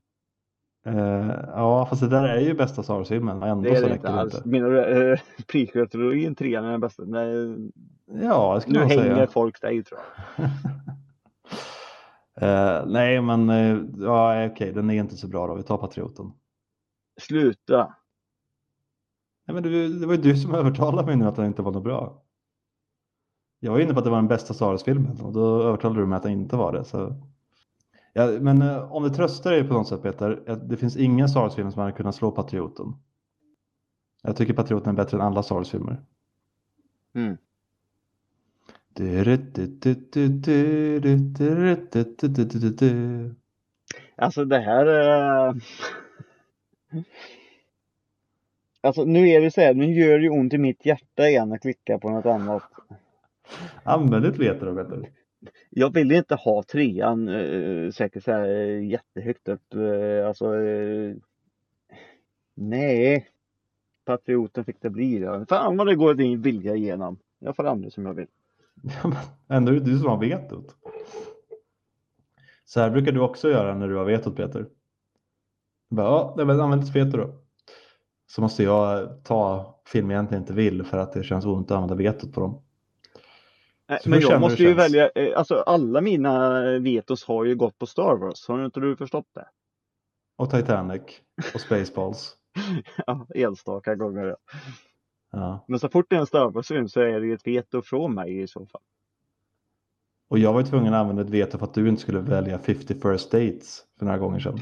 eh, 0.86 1.30
ja 1.46 1.86
fast 1.86 2.00
det 2.02 2.08
där 2.08 2.24
är 2.28 2.40
ju 2.40 2.54
bästa 2.54 2.82
Star 2.82 2.94
Wars-filmen 2.94 3.42
ändå 3.42 3.62
Det 3.70 3.76
är 3.76 3.80
så 3.80 3.86
det 3.88 3.92
inte 3.94 4.06
det 4.08 4.14
alls. 4.14 4.34
inte. 4.34 4.48
Menar 4.48 4.68
du 4.70 5.12
eh, 5.12 5.18
prequel-trilogin, 5.46 6.34
trean 6.34 6.64
är 6.64 6.70
den 6.70 6.80
bästa? 6.80 7.02
Nej, 7.06 7.56
Ja, 8.22 8.52
jag 8.52 8.62
skulle 8.62 8.78
nu 8.80 8.84
hänger 8.86 9.14
säga. 9.14 9.26
folk 9.26 9.60
dig 9.60 9.82
tror 9.84 10.00
jag. 10.36 10.48
Eh, 12.40 12.86
nej 12.86 13.20
men 13.20 13.50
eh, 13.50 13.78
ja, 13.98 14.46
okej, 14.46 14.72
den 14.72 14.90
är 14.90 14.94
inte 14.94 15.16
så 15.16 15.28
bra 15.28 15.46
då. 15.46 15.54
Vi 15.54 15.62
tar 15.62 15.76
Patrioten. 15.76 16.32
Sluta. 17.20 17.96
Nej, 19.46 19.54
men 19.54 19.62
det, 19.62 19.98
det 20.00 20.06
var 20.06 20.14
ju 20.14 20.20
du 20.20 20.36
som 20.36 20.54
övertalade 20.54 21.06
mig 21.06 21.16
nu 21.16 21.24
att 21.24 21.36
den 21.36 21.46
inte 21.46 21.62
var 21.62 21.72
något 21.72 21.84
bra. 21.84 22.22
Jag 23.60 23.72
var 23.72 23.80
inne 23.80 23.92
på 23.92 23.98
att 23.98 24.04
det 24.04 24.10
var 24.10 24.18
den 24.18 24.28
bästa 24.28 24.54
Star 24.54 24.66
Wars-filmen 24.66 25.20
och 25.20 25.32
då 25.32 25.62
övertalade 25.62 26.00
du 26.00 26.06
mig 26.06 26.16
att 26.16 26.22
den 26.22 26.32
inte 26.32 26.56
var 26.56 26.72
det. 26.72 26.84
Så... 26.84 27.14
Ja, 28.12 28.26
men 28.26 28.62
eh, 28.62 28.92
om 28.92 29.02
det 29.02 29.10
tröstar 29.10 29.50
dig 29.50 29.68
på 29.68 29.74
något 29.74 29.88
sätt 29.88 30.02
Peter, 30.02 30.44
att 30.46 30.68
det 30.68 30.76
finns 30.76 30.96
ingen 30.96 31.28
Star 31.28 31.40
Wars-film 31.40 31.72
som 31.72 31.80
hade 31.80 31.92
kunnat 31.92 32.14
slå 32.14 32.30
Patrioten. 32.30 32.94
Jag 34.22 34.36
tycker 34.36 34.54
Patrioten 34.54 34.90
är 34.90 34.96
bättre 34.96 35.16
än 35.16 35.22
alla 35.22 35.42
Star 35.42 35.56
Wars-filmer. 35.56 36.02
Mm. 37.14 37.36
Alltså 44.16 44.44
det 44.44 44.58
här 44.58 44.86
är... 44.86 45.54
Alltså 48.80 49.04
nu 49.04 49.28
är 49.28 49.40
det 49.40 49.50
så 49.50 49.60
här, 49.60 49.74
nu 49.74 49.92
gör 49.92 50.18
det 50.18 50.24
ju 50.24 50.30
ont 50.30 50.54
i 50.54 50.58
mitt 50.58 50.86
hjärta 50.86 51.28
igen 51.28 51.52
att 51.52 51.60
klicka 51.60 51.98
på 51.98 52.10
något 52.10 52.26
annat. 52.26 52.62
Använd 53.82 54.24
ditt 54.24 54.38
veto 54.38 54.64
då 54.64 54.74
Peter. 54.74 55.10
Jag 55.70 55.94
vill 55.94 56.12
inte 56.12 56.34
ha 56.34 56.62
trean 56.62 57.28
eh, 57.28 57.90
säkert 57.90 58.24
så 58.24 58.32
här 58.32 58.48
eh, 58.48 58.84
jättehögt 58.84 59.48
upp. 59.48 59.74
Eh, 59.74 60.28
alltså... 60.28 60.56
Eh, 60.56 61.14
nej. 62.54 63.28
Patrioten 64.04 64.64
fick 64.64 64.80
det 64.80 64.90
bli. 64.90 65.18
Ja. 65.18 65.46
Fan 65.48 65.76
vad 65.76 65.86
det 65.86 65.94
går 65.94 66.14
din 66.14 66.42
vilja 66.42 66.74
igenom. 66.74 67.18
Jag 67.38 67.56
får 67.56 67.64
andra 67.64 67.90
som 67.90 68.06
jag 68.06 68.14
vill. 68.14 68.26
Ändå 69.48 69.72
är 69.72 69.76
det 69.76 69.84
du 69.84 69.98
som 69.98 70.08
har 70.08 70.18
vetot. 70.18 70.76
Så 72.64 72.80
här 72.80 72.90
brukar 72.90 73.12
du 73.12 73.20
också 73.20 73.50
göra 73.50 73.74
när 73.74 73.88
du 73.88 73.96
har 73.96 74.04
vetot 74.04 74.36
Peter. 74.36 74.66
Bara, 75.92 76.06
ja, 76.06 76.34
nej, 76.36 76.46
men 76.46 76.60
använd 76.60 76.82
ditt 76.82 76.96
veto 76.96 77.16
då. 77.16 77.34
Så 78.26 78.40
måste 78.40 78.62
jag 78.62 79.08
ta 79.24 79.74
film 79.86 80.10
jag 80.10 80.16
egentligen 80.16 80.42
inte 80.42 80.52
vill 80.52 80.84
för 80.84 80.98
att 80.98 81.12
det 81.12 81.22
känns 81.22 81.44
ont 81.44 81.70
att 81.70 81.74
använda 81.74 81.94
vetot 81.94 82.32
på 82.32 82.40
dem. 82.40 82.62
Nej, 83.88 84.00
men 84.06 84.20
jag 84.20 84.40
måste 84.40 84.62
ju 84.62 84.74
välja, 84.74 85.08
eh, 85.08 85.38
alltså 85.38 85.54
alla 85.54 86.00
mina 86.00 86.60
vetos 86.78 87.24
har 87.24 87.44
ju 87.44 87.54
gått 87.56 87.78
på 87.78 87.86
Star 87.86 88.16
Wars. 88.16 88.48
Har 88.48 88.64
inte 88.64 88.80
du 88.80 88.96
förstått 88.96 89.26
det? 89.34 89.48
Och 90.36 90.50
Titanic 90.50 91.02
och 91.54 91.60
Spaceballs. 91.60 92.36
Ja, 93.06 93.26
enstaka 93.34 93.94
gånger. 93.94 94.24
ja. 94.24 94.36
Ja. 95.32 95.64
Men 95.68 95.78
så 95.78 95.88
fort 95.88 96.06
det 96.08 96.16
är 96.16 96.20
en 96.20 96.26
Star 96.26 96.50
Wars-film 96.50 96.88
så 96.88 97.00
är 97.00 97.20
det 97.20 97.26
ju 97.26 97.34
ett 97.34 97.46
veto 97.46 97.82
från 97.82 98.14
mig 98.14 98.40
i 98.40 98.46
så 98.46 98.66
fall. 98.66 98.82
Och 100.28 100.38
jag 100.38 100.52
var 100.52 100.60
ju 100.60 100.66
tvungen 100.66 100.94
att 100.94 101.00
använda 101.00 101.22
ett 101.22 101.30
veto 101.30 101.58
för 101.58 101.66
att 101.66 101.74
du 101.74 101.88
inte 101.88 102.02
skulle 102.02 102.20
välja 102.20 102.58
50 102.58 102.94
first 102.94 103.30
dates 103.30 103.84
för 103.98 104.04
några 104.04 104.18
gånger 104.18 104.40
sedan. 104.40 104.60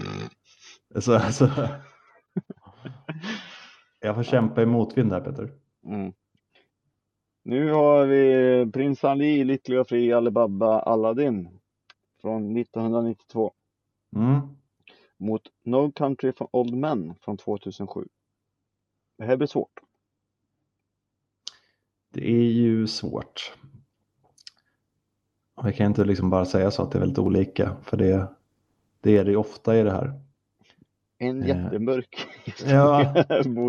Så, 0.99 1.21
så... 1.33 1.49
Jag 4.01 4.15
får 4.15 4.23
kämpa 4.23 4.63
i 4.63 4.67
motvind 4.67 5.13
här 5.13 5.21
Peter. 5.21 5.53
Mm. 5.85 6.13
Nu 7.43 7.73
har 7.73 8.07
vi 8.07 8.71
Prins 8.73 9.05
Ali, 9.05 9.45
Lycklig 9.45 9.81
och 9.81 9.89
fri, 9.89 10.13
Alibaba, 10.13 10.81
Aladdin 10.81 11.61
från 12.21 12.57
1992 12.57 13.53
Mm. 14.17 14.41
mot 15.17 15.43
No 15.65 15.93
Country 15.93 16.33
for 16.33 16.49
Old 16.53 16.75
Men 16.75 17.15
från 17.21 17.37
2007. 17.37 18.09
Det 19.19 19.25
här 19.25 19.37
blir 19.37 19.47
svårt. 19.47 19.81
Det 22.13 22.31
är 22.31 22.51
ju 22.53 22.87
svårt. 22.87 23.55
Och 25.55 25.67
Vi 25.67 25.73
kan 25.73 25.87
inte 25.87 26.05
liksom 26.05 26.31
bara 26.31 26.45
säga 26.45 26.71
så 26.71 26.83
att 26.83 26.91
det 26.93 26.99
är 26.99 27.01
väldigt 27.01 27.19
olika, 27.19 27.77
för 27.83 27.97
det, 27.97 28.35
det 29.01 29.17
är 29.17 29.25
det 29.25 29.37
ofta 29.37 29.77
i 29.79 29.83
det 29.83 29.93
här. 29.93 30.21
En 31.23 31.43
Eh. 31.43 31.49
jättemörk 31.49 32.27
Ja. 32.67 33.15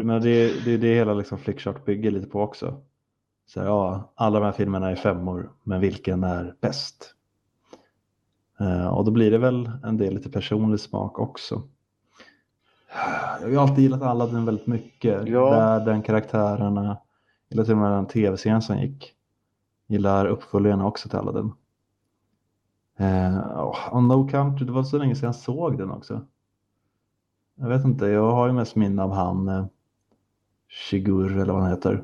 Men 0.04 0.22
det, 0.22 0.66
det 0.66 0.72
är 0.74 0.78
det 0.78 0.96
hela 0.96 1.14
liksom 1.14 1.38
Flickchart 1.38 1.86
bygger 1.86 2.12
lite 2.12 2.28
på 2.28 2.42
också. 2.42 2.82
Så 3.46 3.60
här, 3.60 3.68
ja, 3.68 4.12
alla 4.16 4.40
de 4.40 4.46
här 4.46 4.52
filmerna 4.52 4.92
är 4.92 4.96
femmor, 4.96 5.52
men 5.64 5.82
vilken 5.82 6.24
är 6.24 6.56
bäst? 6.62 7.16
Eh, 8.60 8.88
och 8.88 9.06
då 9.06 9.12
blir 9.12 9.32
det 9.32 9.38
väl 9.38 9.72
en 9.84 9.98
del 9.98 10.14
lite 10.14 10.30
personlig 10.30 10.80
smak 10.80 11.20
också. 11.20 11.62
Jag 13.42 13.50
har 13.56 13.62
alltid 13.62 13.80
gillat 13.84 14.02
Aladdin 14.02 14.46
väldigt 14.46 14.68
mycket. 14.68 15.28
Ja. 15.28 15.50
Världen, 15.50 16.02
karaktärerna. 16.02 16.98
Gillar 17.50 17.64
till 17.64 17.74
och 17.74 17.80
med 17.80 17.92
den 17.92 18.06
tv-serien 18.08 18.62
som 18.62 18.78
gick. 18.78 19.14
Gillar 19.88 20.26
uppföljarna 20.26 20.86
också 20.88 21.10
till 21.10 21.18
Aladdin. 21.20 21.52
Eh, 22.98 23.38
och 23.40 24.04
No 24.04 24.28
Country, 24.28 24.66
det 24.66 24.72
var 24.72 24.84
så 24.84 24.98
länge 24.98 25.16
sedan 25.16 25.28
jag 25.28 25.36
såg 25.36 25.78
den 25.78 25.92
också. 25.92 26.26
Jag 27.56 27.70
vet 27.70 27.86
inte, 27.86 28.06
jag 28.06 28.32
har 28.32 28.48
ju 28.48 28.54
mest 28.54 28.76
minne 28.76 29.04
av 29.04 29.12
han 29.12 29.48
eh, 29.50 29.66
Shigur 30.68 31.38
eller 31.38 31.54
vad 31.54 31.62
han 31.62 31.72
heter. 31.72 32.04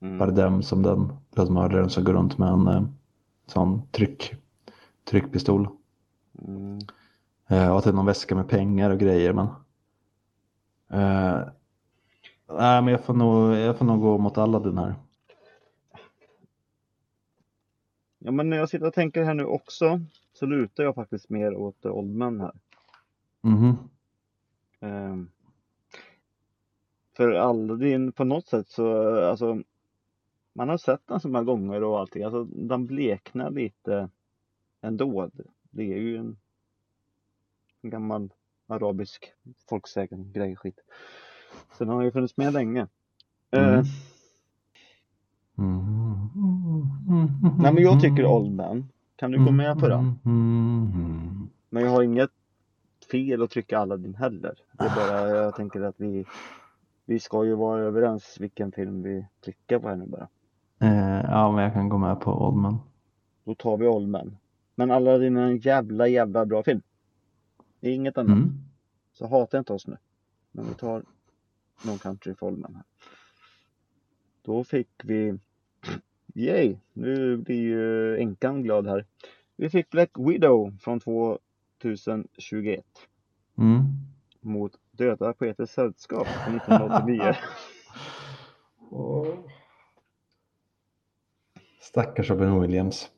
Mm. 0.00 0.18
Bardem 0.18 0.62
som 0.62 0.82
den 0.82 1.12
lönnmördaren 1.36 1.90
som 1.90 2.04
går 2.04 2.12
runt 2.12 2.38
med 2.38 2.48
en 2.48 2.68
eh, 2.68 2.82
sån 3.46 3.88
tryck, 3.88 4.34
tryckpistol. 5.04 5.68
Mm. 6.42 6.78
Eh, 7.48 7.70
och 7.70 7.78
att 7.78 7.84
det 7.84 7.90
är 7.90 7.94
någon 7.94 8.06
väska 8.06 8.34
med 8.34 8.48
pengar 8.48 8.90
och 8.90 8.98
grejer. 8.98 9.32
Men, 9.32 9.46
eh, 10.90 11.48
nej, 12.48 12.82
men 12.82 12.88
jag, 12.88 13.04
får 13.04 13.14
nog, 13.14 13.54
jag 13.56 13.78
får 13.78 13.84
nog 13.84 14.00
gå 14.00 14.18
mot 14.18 14.38
Aladdin 14.38 14.78
här. 14.78 14.94
Ja 18.18 18.30
men 18.30 18.50
när 18.50 18.56
jag 18.56 18.68
sitter 18.68 18.86
och 18.86 18.94
tänker 18.94 19.24
här 19.24 19.34
nu 19.34 19.44
också 19.44 20.00
så 20.32 20.46
lutar 20.46 20.84
jag 20.84 20.94
faktiskt 20.94 21.28
mer 21.28 21.54
åt 21.54 21.86
Old 21.86 22.16
Men 22.16 22.40
här. 22.40 22.52
Mhm. 23.42 23.76
Ehm, 24.80 25.30
för 27.16 27.30
Aladdin 27.32 28.12
på 28.12 28.24
något 28.24 28.46
sätt 28.46 28.68
så, 28.68 29.14
alltså 29.24 29.62
man 30.52 30.68
har 30.68 30.78
sett 30.78 31.06
den 31.06 31.20
så 31.20 31.28
många 31.28 31.44
gånger 31.44 31.84
och 31.84 31.98
allting, 31.98 32.22
alltså 32.22 32.44
den 32.44 32.86
bleknar 32.86 33.50
lite 33.50 34.08
ändå. 34.80 35.30
Det 35.70 35.92
är 35.92 35.98
ju 35.98 36.16
en, 36.16 36.36
en 37.82 37.90
gammal 37.90 38.32
arabisk 38.66 39.32
folksägen 39.68 40.32
grej 40.32 40.56
skit. 40.56 40.80
Så 41.72 41.84
den 41.84 41.94
har 41.94 42.02
ju 42.02 42.12
funnits 42.12 42.36
med 42.36 42.52
länge. 42.52 42.86
Mm. 43.50 43.84
Mm. 45.58 45.88
nej 47.58 47.72
men 47.72 47.82
jag 47.82 48.00
tycker 48.00 48.26
Old 48.26 48.52
Man. 48.52 48.88
Kan 49.16 49.30
du 49.30 49.44
gå 49.44 49.50
med 49.50 49.78
på 49.78 49.88
den? 49.88 50.18
Mm. 50.24 51.48
Men 51.70 51.84
jag 51.84 51.90
har 51.90 52.02
inget 52.02 52.30
fel 53.10 53.42
att 53.42 53.50
trycka 53.50 53.78
Aladdin 53.78 54.14
heller. 54.14 54.54
Det 54.72 54.84
är 54.84 54.94
bara, 54.94 55.28
jag 55.36 55.54
tänker 55.56 55.80
att 55.80 55.94
vi 55.98 56.26
vi 57.08 57.20
ska 57.20 57.44
ju 57.44 57.54
vara 57.54 57.80
överens 57.80 58.36
vilken 58.40 58.72
film 58.72 59.02
vi 59.02 59.26
klickar 59.42 59.78
på 59.78 59.88
här 59.88 59.96
nu 59.96 60.06
bara. 60.06 60.28
Eh, 60.80 61.24
ja, 61.30 61.52
men 61.52 61.64
jag 61.64 61.72
kan 61.72 61.88
gå 61.88 61.98
med 61.98 62.20
på 62.20 62.32
Oldman. 62.32 62.78
Då 63.44 63.54
tar 63.54 63.76
vi 63.76 63.86
Old 63.86 64.08
Man. 64.08 64.36
Men 64.74 64.90
Aladdin 64.90 65.36
är 65.36 65.42
en 65.42 65.58
jävla 65.58 66.08
jävla 66.08 66.46
bra 66.46 66.62
film. 66.62 66.82
Inget 67.80 68.18
annat. 68.18 68.36
Mm. 68.36 68.52
Så 69.12 69.26
hata 69.26 69.58
inte 69.58 69.72
oss 69.72 69.86
nu. 69.86 69.96
Men 70.52 70.68
vi 70.68 70.74
tar 70.74 71.02
No 71.86 71.98
Country 71.98 72.34
for 72.34 72.48
Old 72.48 72.58
Men 72.58 72.74
här. 72.74 72.84
Då 74.42 74.64
fick 74.64 74.90
vi 75.04 75.38
Yay! 76.34 76.76
Nu 76.92 77.36
blir 77.36 77.60
ju 77.60 78.16
änkan 78.18 78.62
glad 78.62 78.86
här. 78.86 79.06
Vi 79.56 79.70
fick 79.70 79.90
Black 79.90 80.10
Widow 80.18 80.76
från 80.80 81.00
2021 81.82 82.84
Mm. 83.58 83.82
mot 84.40 84.72
Döda 84.90 85.32
poeters 85.32 85.70
sällskap 85.70 86.26
från 86.26 86.56
1989. 86.56 87.34
Stackars 91.80 92.30
Robin 92.30 92.60
Williams 92.60 93.10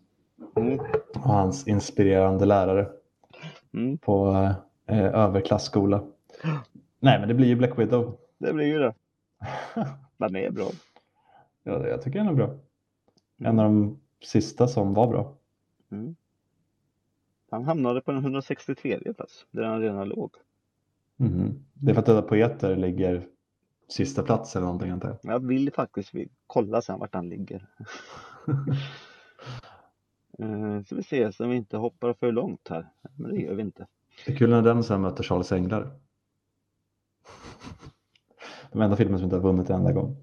Mm. 0.57 0.79
och 1.14 1.20
hans 1.20 1.68
inspirerande 1.68 2.44
lärare 2.44 2.88
Mm. 3.75 3.99
på 3.99 4.29
eh, 4.87 5.05
överklassskola. 5.05 6.05
Nej, 7.01 7.18
men 7.18 7.29
det 7.29 7.35
blir 7.35 7.46
ju 7.49 7.57
Black 7.57 7.79
Widow. 7.79 8.16
Det 8.38 8.53
blir 8.53 8.66
ju 8.66 8.79
det. 8.79 8.94
Den 10.16 10.37
är 10.37 10.51
bra. 10.51 10.68
ja, 11.62 11.87
jag 11.88 12.03
tycker 12.03 12.18
den 12.18 12.29
är 12.29 12.33
bra. 12.35 12.51
En 13.38 13.59
av 13.59 13.64
de 13.64 14.01
sista 14.25 14.68
som 14.68 14.94
var 14.94 15.07
bra. 15.07 15.35
Mm. 15.90 16.16
Han 17.50 17.64
hamnade 17.64 18.00
på 18.00 18.12
den 18.12 18.20
163 18.20 19.14
plats 19.14 19.46
där 19.50 19.62
han 19.62 19.80
redan 19.80 20.08
låg. 20.08 20.34
Mhm. 21.16 21.64
Det 21.74 21.90
är 21.90 21.94
för 21.94 22.00
att 22.00 22.06
Döda 22.06 22.22
Poeter 22.22 22.76
ligger 22.76 23.26
sista 23.88 24.22
plats 24.22 24.56
eller 24.56 24.66
någonting 24.66 24.90
antar 24.90 25.08
jag. 25.08 25.34
Jag 25.34 25.46
vill 25.46 25.72
faktiskt 25.72 26.12
kolla 26.46 26.82
sen 26.82 26.98
vart 26.98 27.14
han 27.14 27.28
ligger. 27.28 27.66
Eh, 30.38 30.82
Så 30.82 30.96
vi 30.96 31.02
ser 31.02 31.30
så 31.30 31.46
vi 31.46 31.56
inte 31.56 31.76
hoppar 31.76 32.12
för 32.12 32.32
långt 32.32 32.68
här. 32.68 32.86
Men 33.16 33.34
det 33.34 33.40
gör 33.40 33.54
vi 33.54 33.62
inte. 33.62 33.86
Det 34.26 34.32
är 34.32 34.36
kul 34.36 34.50
när 34.50 34.62
den 34.62 34.84
sen 34.84 35.00
möter 35.00 35.22
Charles 35.22 35.52
Änglar. 35.52 35.90
De 38.72 38.82
enda 38.82 38.96
filmer 38.96 39.18
som 39.18 39.24
inte 39.24 39.36
har 39.36 39.42
vunnit 39.42 39.70
en 39.70 39.76
enda 39.76 39.92
gång. 39.92 40.16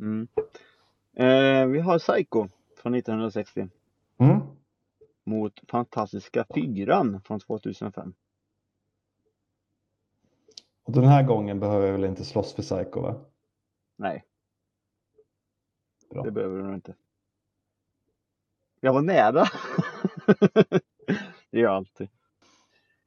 Mm. 0.00 0.28
Eh, 1.16 1.66
vi 1.66 1.80
har 1.80 1.98
Psycho 1.98 2.48
från 2.82 2.94
1960 2.94 3.68
Mm. 4.18 4.40
Mot 5.28 5.60
Fantastiska 5.70 6.46
Fyran 6.54 7.20
från 7.24 7.40
2005. 7.40 8.14
Och 10.82 10.92
den 10.92 11.04
här 11.04 11.22
gången 11.22 11.60
behöver 11.60 11.86
jag 11.86 11.92
väl 11.92 12.04
inte 12.04 12.24
slåss 12.24 12.54
för 12.54 12.62
Psycho 12.62 13.00
va? 13.00 13.20
Nej, 13.96 14.24
Bra. 16.10 16.22
det 16.22 16.30
behöver 16.30 16.56
du 16.58 16.64
nog 16.64 16.74
inte. 16.74 16.94
Jag 18.80 18.92
var 18.92 19.02
nära. 19.02 19.44
det 21.50 21.58
är 21.58 21.62
jag 21.62 21.74
alltid. 21.74 22.08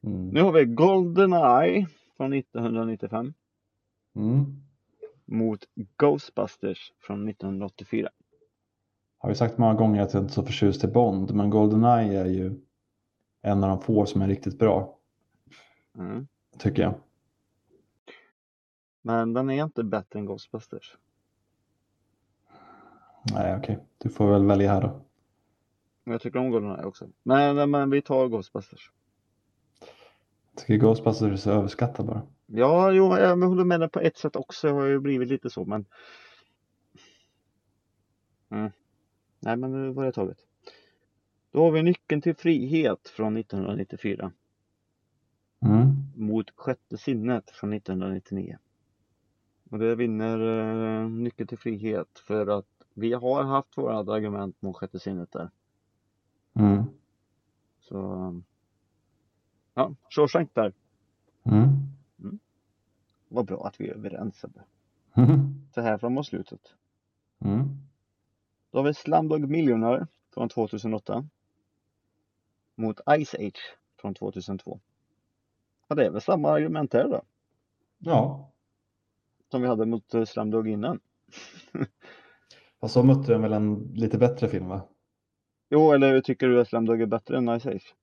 Mm. 0.02 0.28
Nu 0.28 0.42
har 0.42 0.52
vi 0.52 0.64
Goldeneye 0.64 1.86
från 2.16 2.32
1995 2.32 3.34
Mm. 4.14 4.44
mot 5.24 5.64
Ghostbusters 5.96 6.92
från 7.00 7.28
1984. 7.28 8.10
Har 9.22 9.28
ju 9.28 9.34
sagt 9.34 9.58
många 9.58 9.74
gånger 9.74 10.02
att 10.02 10.14
jag 10.14 10.22
inte 10.22 10.32
är 10.32 10.34
så 10.34 10.42
förtjust 10.42 10.84
i 10.84 10.86
Bond, 10.86 11.34
men 11.34 11.50
Goldeneye 11.50 12.20
är 12.20 12.26
ju 12.26 12.60
en 13.42 13.64
av 13.64 13.68
de 13.70 13.80
få 13.80 14.06
som 14.06 14.22
är 14.22 14.28
riktigt 14.28 14.58
bra, 14.58 14.98
Mm. 15.98 16.26
tycker 16.58 16.82
jag. 16.82 16.94
Men 19.02 19.32
den 19.32 19.50
är 19.50 19.64
inte 19.64 19.84
bättre 19.84 20.18
än 20.18 20.26
Ghostbusters. 20.26 20.96
Nej, 23.32 23.56
okej. 23.56 23.78
Du 23.98 24.08
får 24.10 24.30
väl 24.32 24.46
välja 24.46 24.72
här 24.72 24.80
då. 24.80 25.00
Jag 26.04 26.20
tycker 26.20 26.38
om 26.38 26.50
Goldeneye 26.50 26.84
också. 26.84 27.08
Men, 27.22 27.70
men 27.70 27.90
vi 27.90 28.02
tar 28.02 28.28
Ghostbusters. 28.28 28.90
Jag 30.54 30.56
tycker 30.56 30.76
Ghostbusters 30.76 31.46
är 31.46 31.52
överskattad 31.52 32.06
bara. 32.06 32.22
Ja, 32.46 32.92
jo, 32.92 33.16
jag 33.16 33.36
håller 33.36 33.64
med 33.64 33.80
dig 33.80 33.88
på 33.88 34.00
ett 34.00 34.16
sätt 34.16 34.36
också. 34.36 34.68
Jag 34.68 34.74
har 34.74 34.86
ju 34.86 35.00
blivit 35.00 35.28
lite 35.28 35.50
så, 35.50 35.64
men. 35.64 35.86
Mm. 38.50 38.70
Nej, 39.42 39.56
men 39.56 39.72
nu 39.72 39.92
var 39.92 40.04
det 40.04 40.12
taget. 40.12 40.38
Då 41.50 41.64
har 41.64 41.70
vi 41.70 41.82
Nyckeln 41.82 42.22
till 42.22 42.34
frihet 42.34 43.08
från 43.08 43.36
1994 43.36 44.32
Mm. 45.64 45.94
mot 46.16 46.50
Sjätte 46.56 46.98
sinnet 46.98 47.50
från 47.50 47.72
1999. 47.72 48.58
Och 49.70 49.78
det 49.78 49.94
vinner 49.94 50.38
eh, 51.02 51.08
Nyckeln 51.08 51.46
till 51.48 51.58
frihet 51.58 52.18
för 52.18 52.58
att 52.58 52.66
vi 52.94 53.12
har 53.12 53.42
haft 53.42 53.78
våra 53.78 54.14
argument 54.14 54.62
mot 54.62 54.76
Sjätte 54.76 54.98
sinnet 55.00 55.32
där. 55.32 55.50
Mm. 56.54 56.84
Så. 57.80 58.42
Ja, 59.74 59.94
Shawshank 60.10 60.54
där. 60.54 60.72
Mm. 61.42 62.38
Vad 63.28 63.46
bra 63.46 63.66
att 63.66 63.80
vi 63.80 63.88
är 63.88 63.94
överens. 63.94 64.44
Mm. 65.14 65.70
Så 65.74 65.80
här 65.80 65.98
framåt 65.98 66.26
slutet. 66.26 66.74
Mm. 67.38 67.68
Då 68.72 68.78
har 68.78 68.84
vi 68.84 68.94
Slumdog 68.94 69.50
Millionaire 69.50 70.06
från 70.34 70.48
2008. 70.48 71.28
Mot 72.74 73.00
Ice 73.00 73.34
Age 73.34 73.76
från 74.00 74.14
2002. 74.14 74.80
Ja, 75.88 75.94
det 75.94 76.06
är 76.06 76.10
väl 76.10 76.20
samma 76.20 76.50
argument 76.50 76.92
här 76.92 77.08
då. 77.08 77.22
Ja, 77.98 78.50
Som 79.50 79.62
vi 79.62 79.68
hade 79.68 79.86
mot 79.86 80.14
eh, 80.14 80.24
Slumdog 80.24 80.68
innan. 80.68 81.00
fast 82.80 82.94
så 82.94 83.02
mötte 83.02 83.32
den 83.32 83.42
väl 83.42 83.52
en 83.52 83.74
lite 83.94 84.18
bättre 84.18 84.48
film 84.48 84.68
va? 84.68 84.88
Jo, 85.70 85.92
eller 85.92 86.20
tycker 86.20 86.48
du 86.48 86.60
att 86.60 86.68
Slumdog 86.68 87.02
är 87.02 87.06
bättre 87.06 87.36
än 87.36 87.60
Ice 87.60 87.66
Age? 87.66 87.94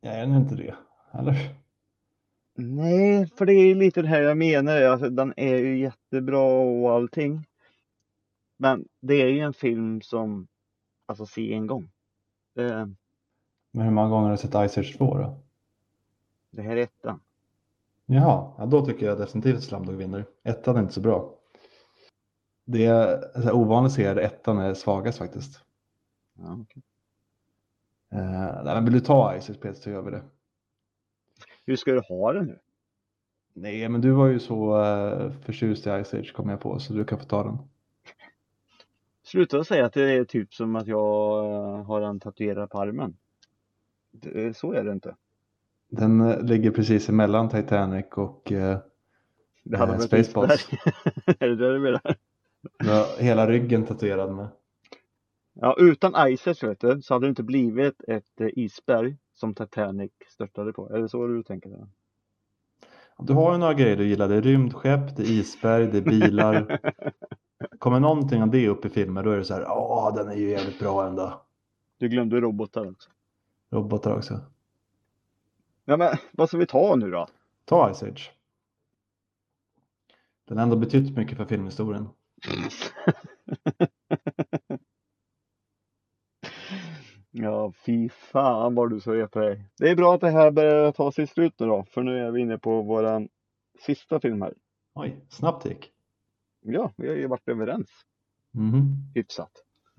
Ja, 0.00 0.10
är 0.10 0.26
den 0.26 0.36
inte 0.36 0.54
det? 0.54 0.74
Eller? 1.12 1.54
Nej, 2.54 3.26
för 3.26 3.46
det 3.46 3.52
är 3.52 3.74
lite 3.74 4.02
det 4.02 4.08
här 4.08 4.22
jag 4.22 4.36
menar. 4.36 4.82
Alltså, 4.82 5.10
den 5.10 5.34
är 5.36 5.56
ju 5.56 5.78
jättebra 5.78 6.42
och 6.42 6.92
allting. 6.92 7.46
Men 8.56 8.84
det 9.00 9.14
är 9.14 9.28
ju 9.28 9.40
en 9.40 9.54
film 9.54 10.00
som, 10.00 10.48
alltså 11.06 11.26
se 11.26 11.54
en 11.54 11.66
gång. 11.66 11.90
Det, 12.54 12.94
Men 13.70 13.84
hur 13.84 13.92
många 13.92 14.08
gånger 14.08 14.24
har 14.24 14.30
du 14.30 14.36
sett 14.36 14.70
Ice 14.70 14.78
Age 14.78 14.98
2 14.98 15.18
då? 15.18 15.42
det 16.52 16.62
här 16.62 16.76
är 16.76 16.82
ettan. 16.82 17.20
Jaha, 18.06 18.52
ja, 18.58 18.66
då 18.66 18.86
tycker 18.86 19.06
jag 19.06 19.18
definitivt 19.18 19.56
att 19.56 19.62
Slumdog 19.62 19.94
vinner. 19.94 20.24
Ettan 20.42 20.76
är 20.76 20.80
inte 20.80 20.92
så 20.92 21.00
bra. 21.00 21.34
Det 22.64 22.84
är 22.84 23.20
så 23.34 23.40
här, 23.40 23.52
ovanligt 23.52 23.90
att 23.90 23.96
se 23.96 24.06
att 24.06 24.18
ettan 24.18 24.58
är 24.58 24.74
svagast 24.74 25.18
faktiskt. 25.18 25.60
Ja, 26.34 26.58
okej. 26.62 26.82
Eh, 28.12 28.64
nej, 28.64 28.74
men 28.74 28.84
vill 28.84 28.92
du 28.92 29.00
ta 29.00 29.40
Ice 29.40 29.50
Age 29.50 29.60
Peter 29.60 29.80
så 29.80 29.90
gör 29.90 30.02
vi 30.02 30.10
det. 30.10 30.22
Hur 31.66 31.76
ska 31.76 31.92
du 31.92 32.00
ha 32.08 32.32
det 32.32 32.42
nu? 32.42 32.58
Nej, 33.54 33.88
men 33.88 34.00
du 34.00 34.10
var 34.10 34.26
ju 34.26 34.38
så 34.38 34.84
uh, 34.84 35.32
förtjust 35.32 35.86
i 35.86 36.04
Ice 36.04 36.14
Age 36.14 36.32
kom 36.32 36.48
jag 36.48 36.60
på 36.60 36.78
så 36.78 36.92
du 36.92 37.04
kan 37.04 37.18
få 37.18 37.24
ta 37.24 37.44
den. 37.44 37.58
Sluta 39.32 39.64
säga 39.64 39.86
att 39.86 39.92
det 39.92 40.12
är 40.12 40.24
typ 40.24 40.54
som 40.54 40.76
att 40.76 40.86
jag 40.86 41.44
eh, 41.44 41.84
har 41.84 42.00
en 42.00 42.20
tatuerad 42.20 42.70
på 42.70 42.80
armen. 42.80 43.16
Det, 44.10 44.56
så 44.56 44.72
är 44.72 44.84
det 44.84 44.92
inte. 44.92 45.16
Den 45.88 46.20
eh, 46.20 46.42
ligger 46.42 46.70
precis 46.70 47.08
emellan 47.08 47.48
Titanic 47.48 48.06
och 48.12 48.52
uh, 48.52 48.76
Det 49.62 49.76
hade 49.76 49.92
Eh, 49.92 49.98
Spaceballs. 49.98 50.68
är 51.38 51.48
det 51.48 51.56
det 51.56 51.72
du 51.72 51.78
menar? 51.78 52.16
hela 53.18 53.46
ryggen 53.46 53.86
tatuerad 53.86 54.34
med. 54.34 54.48
Ja, 55.52 55.76
utan 55.78 56.28
Ices 56.28 56.62
vet 56.62 56.80
du, 56.80 57.02
så 57.02 57.14
hade 57.14 57.26
det 57.26 57.30
inte 57.30 57.42
blivit 57.42 58.02
ett 58.08 58.40
eh, 58.40 58.48
isberg 58.56 59.16
som 59.34 59.54
Titanic 59.54 60.12
störtade 60.28 60.72
på. 60.72 60.88
Är 60.88 60.98
det 60.98 61.08
så 61.08 61.26
du 61.26 61.42
tänker? 61.42 61.70
Där? 61.70 61.86
Du 63.18 63.32
har 63.32 63.52
ju 63.52 63.58
några 63.58 63.74
grejer 63.74 63.96
du 63.96 64.08
gillar. 64.08 64.28
Det 64.28 64.34
är 64.34 64.42
rymdskepp, 64.42 65.16
det 65.16 65.22
är 65.22 65.30
isberg, 65.30 65.86
det 65.86 65.98
är 65.98 66.02
bilar. 66.02 66.78
Kommer 67.78 68.00
någonting 68.00 68.42
av 68.42 68.50
det 68.50 68.68
upp 68.68 68.84
i 68.84 68.88
filmer 68.88 69.22
då 69.22 69.30
är 69.30 69.36
det 69.36 69.44
så 69.44 69.54
här, 69.54 69.62
ja 69.62 70.12
den 70.16 70.28
är 70.28 70.34
ju 70.34 70.50
jävligt 70.50 70.78
bra 70.78 71.06
ändå. 71.06 71.42
Du 71.98 72.08
glömde 72.08 72.40
robotar 72.40 72.90
också. 72.90 73.10
Robotar 73.70 74.16
också. 74.16 74.40
Ja, 75.84 75.96
men 75.96 76.16
vad 76.32 76.48
ska 76.48 76.58
vi 76.58 76.66
ta 76.66 76.96
nu 76.96 77.10
då? 77.10 77.26
Ta 77.64 77.94
Ice 77.94 78.02
Age. 78.02 78.32
Den 80.44 80.56
har 80.58 80.62
ändå 80.62 80.76
betytt 80.76 81.16
mycket 81.16 81.36
för 81.36 81.44
filmhistorien. 81.44 82.08
Ja, 87.34 87.72
fy 87.86 88.08
fan 88.08 88.74
vad 88.74 88.90
du 88.90 89.00
ska 89.00 89.14
reta 89.14 89.40
dig. 89.40 89.64
Det 89.78 89.90
är 89.90 89.96
bra 89.96 90.14
att 90.14 90.20
det 90.20 90.30
här 90.30 90.50
börjar 90.50 90.92
ta 90.92 91.12
sig 91.12 91.26
slut 91.26 91.54
nu 91.58 91.66
då, 91.66 91.84
för 91.90 92.02
nu 92.02 92.18
är 92.18 92.30
vi 92.30 92.40
inne 92.40 92.58
på 92.58 92.82
våran 92.82 93.28
sista 93.80 94.20
film 94.20 94.42
här. 94.42 94.54
Oj, 94.94 95.16
snabbt 95.28 95.66
gick. 95.66 95.91
Ja, 96.62 96.92
vi 96.96 97.08
har 97.08 97.14
ju 97.14 97.26
varit 97.26 97.48
överens 97.48 97.88
Mhm. 98.50 98.96
hyfsat. 99.14 99.50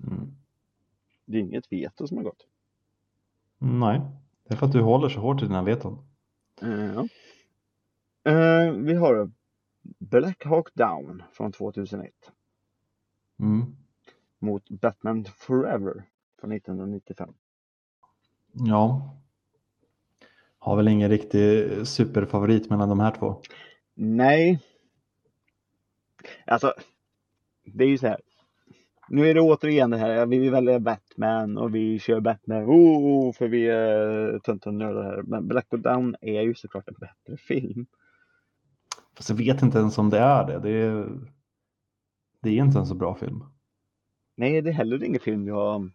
Mm. 0.06 0.36
Det 1.24 1.36
är 1.36 1.40
inget 1.40 1.72
veto 1.72 2.06
som 2.08 2.16
har 2.16 2.24
gått. 2.24 2.46
Nej, 3.58 4.00
det 4.44 4.54
är 4.54 4.58
för 4.58 4.66
att 4.66 4.72
du 4.72 4.80
håller 4.80 5.08
så 5.08 5.20
hårt 5.20 5.42
i 5.42 5.46
dina 5.46 5.62
veton. 5.62 5.98
Ja. 6.60 7.08
Eh, 8.32 8.72
vi 8.72 8.94
har 8.94 9.30
Black 9.98 10.44
Hawk 10.44 10.74
Down 10.74 11.22
från 11.32 11.52
2001 11.52 12.32
Mm. 13.38 13.76
mot 14.38 14.70
Batman 14.70 15.24
Forever 15.24 16.04
från 16.40 16.52
1995. 16.52 17.34
Ja. 18.52 19.16
Har 20.58 20.76
väl 20.76 20.88
ingen 20.88 21.10
riktig 21.10 21.70
superfavorit 21.86 22.70
mellan 22.70 22.88
de 22.88 23.00
här 23.00 23.10
två. 23.10 23.40
Nej. 23.94 24.60
Alltså, 26.46 26.74
det 27.64 27.84
är 27.84 27.88
ju 27.88 27.98
så 27.98 28.06
här. 28.06 28.20
Nu 29.08 29.28
är 29.30 29.34
det 29.34 29.40
återigen 29.40 29.90
det 29.90 29.96
här, 29.96 30.26
vi 30.26 30.38
vill 30.38 30.50
välja 30.50 30.80
Batman 30.80 31.58
och 31.58 31.74
vi 31.74 31.98
kör 31.98 32.20
Batman, 32.20 32.64
oh, 32.64 33.32
för 33.32 33.48
vi 33.48 33.66
är 33.68 34.38
töntiga 34.38 34.72
nördar 34.72 35.02
här. 35.02 35.22
Men 35.22 35.48
Black 35.48 35.66
Down 35.70 36.16
är 36.20 36.42
ju 36.42 36.54
såklart 36.54 36.88
en 36.88 36.94
bättre 37.00 37.36
film. 37.36 37.86
Fast 39.16 39.28
jag 39.28 39.36
vet 39.36 39.62
inte 39.62 39.78
ens 39.78 39.98
om 39.98 40.10
det 40.10 40.18
är 40.18 40.46
det. 40.46 40.58
Det 40.58 40.70
är, 40.70 41.08
det 42.40 42.48
är 42.48 42.52
inte 42.64 42.78
en 42.78 42.86
så 42.86 42.94
bra 42.94 43.14
film. 43.14 43.44
Nej, 44.36 44.62
det 44.62 44.70
är 44.70 44.74
heller 44.74 45.04
ingen 45.04 45.20
film 45.20 45.48
jag 45.48 45.90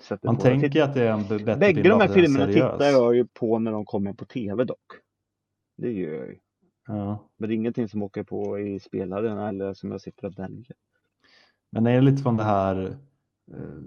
sätter 0.00 0.26
Man 0.28 0.36
på. 0.36 0.42
tänker 0.42 0.68
Titt- 0.68 0.82
att 0.82 0.94
det 0.94 1.02
är 1.02 1.12
en 1.12 1.22
bättre 1.22 1.56
Bägge 1.56 1.82
film 1.82 1.98
de 1.98 2.00
här 2.00 2.14
filmerna 2.14 2.44
seriös. 2.46 2.72
tittar 2.72 2.90
jag 2.90 3.16
ju 3.16 3.26
på 3.26 3.58
när 3.58 3.72
de 3.72 3.84
kommer 3.84 4.12
på 4.12 4.24
tv 4.24 4.64
dock. 4.64 4.92
Det 5.76 5.92
gör 5.92 6.14
jag 6.14 6.26
ju. 6.28 6.38
Ja. 6.86 7.28
Men 7.36 7.48
det 7.48 7.54
är 7.54 7.56
ingenting 7.56 7.88
som 7.88 8.02
åker 8.02 8.22
på 8.22 8.58
i 8.58 8.80
spelaren 8.80 9.38
eller 9.38 9.74
som 9.74 9.90
jag 9.90 10.00
sitter 10.00 10.26
och 10.26 10.38
väljer. 10.38 10.76
Men 11.70 11.86
är 11.86 11.94
det 11.94 12.00
lite 12.00 12.22
från 12.22 12.36
det 12.36 12.44
här 12.44 12.98
eh, 13.52 13.82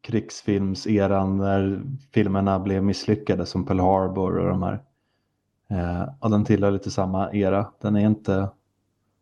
krigsfilmseran 0.00 1.36
när 1.36 1.82
filmerna 2.12 2.60
blev 2.60 2.84
misslyckade 2.84 3.46
som 3.46 3.66
Pearl 3.66 3.80
Harbor 3.80 4.38
och 4.38 4.48
de 4.48 4.62
här. 4.62 4.84
Eh, 5.68 6.14
och 6.20 6.30
den 6.30 6.44
tillhör 6.44 6.70
lite 6.70 6.90
samma 6.90 7.32
era. 7.32 7.72
Den 7.80 7.96
är 7.96 8.06
inte, 8.06 8.50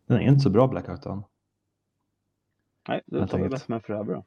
den 0.05 0.17
är 0.17 0.21
inte 0.21 0.39
så 0.39 0.49
bra 0.49 0.67
Black 0.67 0.87
Hawk 0.87 1.03
Down. 1.03 1.23
Nej, 2.87 3.01
då 3.05 3.27
tar 3.27 3.37
vi. 3.37 3.49
Batman 3.49 3.81
Forever 3.81 4.13
då. 4.13 4.23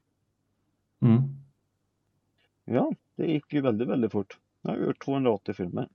Mm. 1.06 1.22
Ja, 2.64 2.92
det 3.16 3.26
gick 3.26 3.52
ju 3.52 3.60
väldigt, 3.60 3.88
väldigt 3.88 4.12
fort. 4.12 4.38
Nu 4.60 4.70
har 4.70 4.78
vi 4.78 4.86
gjort 4.86 5.04
280 5.04 5.54
filmer. 5.54 5.88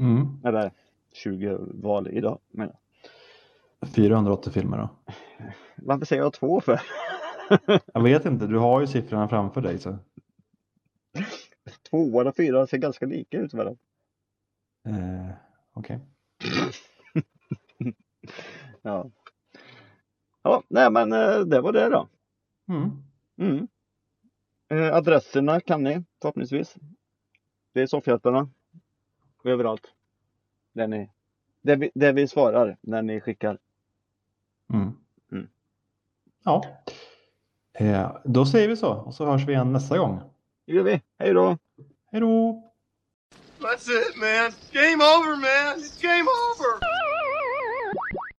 Mm. 0.00 0.40
Eller 0.44 0.70
20 1.12 1.58
val 1.60 2.08
idag 2.08 2.38
menar 2.50 2.76
jag. 3.80 3.88
480 3.88 4.52
filmer 4.52 4.78
då. 4.78 4.88
Varför 5.76 6.06
säger 6.06 6.22
jag 6.22 6.32
två 6.32 6.60
för? 6.60 6.80
Jag 7.94 8.02
vet 8.02 8.24
inte, 8.26 8.46
du 8.46 8.58
har 8.58 8.80
ju 8.80 8.86
siffrorna 8.86 9.28
framför 9.28 9.60
dig. 9.60 9.78
Så. 9.78 9.98
Två 11.90 11.96
och 11.96 12.36
fyra 12.36 12.66
ser 12.66 12.78
ganska 12.78 13.06
lika 13.06 13.38
ut 13.38 13.54
varandra. 13.54 13.80
Eh, 14.86 15.30
Okej. 15.72 16.00
Ja. 18.82 19.10
Ja, 20.42 20.62
nej 20.68 20.90
men 20.90 21.12
eh, 21.12 21.40
det 21.40 21.60
var 21.60 21.72
det 21.72 21.88
då. 21.88 22.08
Mm. 22.68 22.90
Mm. 23.38 23.68
Eh, 24.68 24.94
adresserna 24.96 25.60
kan 25.60 25.82
ni 25.82 26.04
förhoppningsvis. 26.20 26.76
Det 27.72 27.82
är 27.82 27.86
soffhjältarna. 27.86 28.48
Överallt. 29.44 29.86
Där, 30.72 30.86
ni, 30.86 31.10
där, 31.62 31.76
vi, 31.76 31.90
där 31.94 32.12
vi 32.12 32.28
svarar 32.28 32.76
när 32.80 33.02
ni 33.02 33.20
skickar. 33.20 33.58
Mm. 34.72 34.92
Mm. 35.32 35.48
Ja. 36.44 36.64
Eh, 37.72 38.16
då 38.24 38.46
säger 38.46 38.68
vi 38.68 38.76
så 38.76 38.92
och 38.92 39.14
så 39.14 39.26
hörs 39.26 39.46
vi 39.46 39.52
igen 39.52 39.72
nästa 39.72 39.98
gång. 39.98 40.20
Det 40.66 40.72
gör 40.72 40.82
vi. 40.82 41.02
Hej 41.18 41.34
då! 41.34 41.58
Hej 42.12 42.20
då! 42.20 42.62
That's 43.58 43.88
it, 43.90 44.16
man. 44.16 44.52
Game 44.72 45.04
over, 45.04 45.36
man. 45.36 45.78
It's 45.78 46.02
game 46.02 46.28
over. 46.28 46.89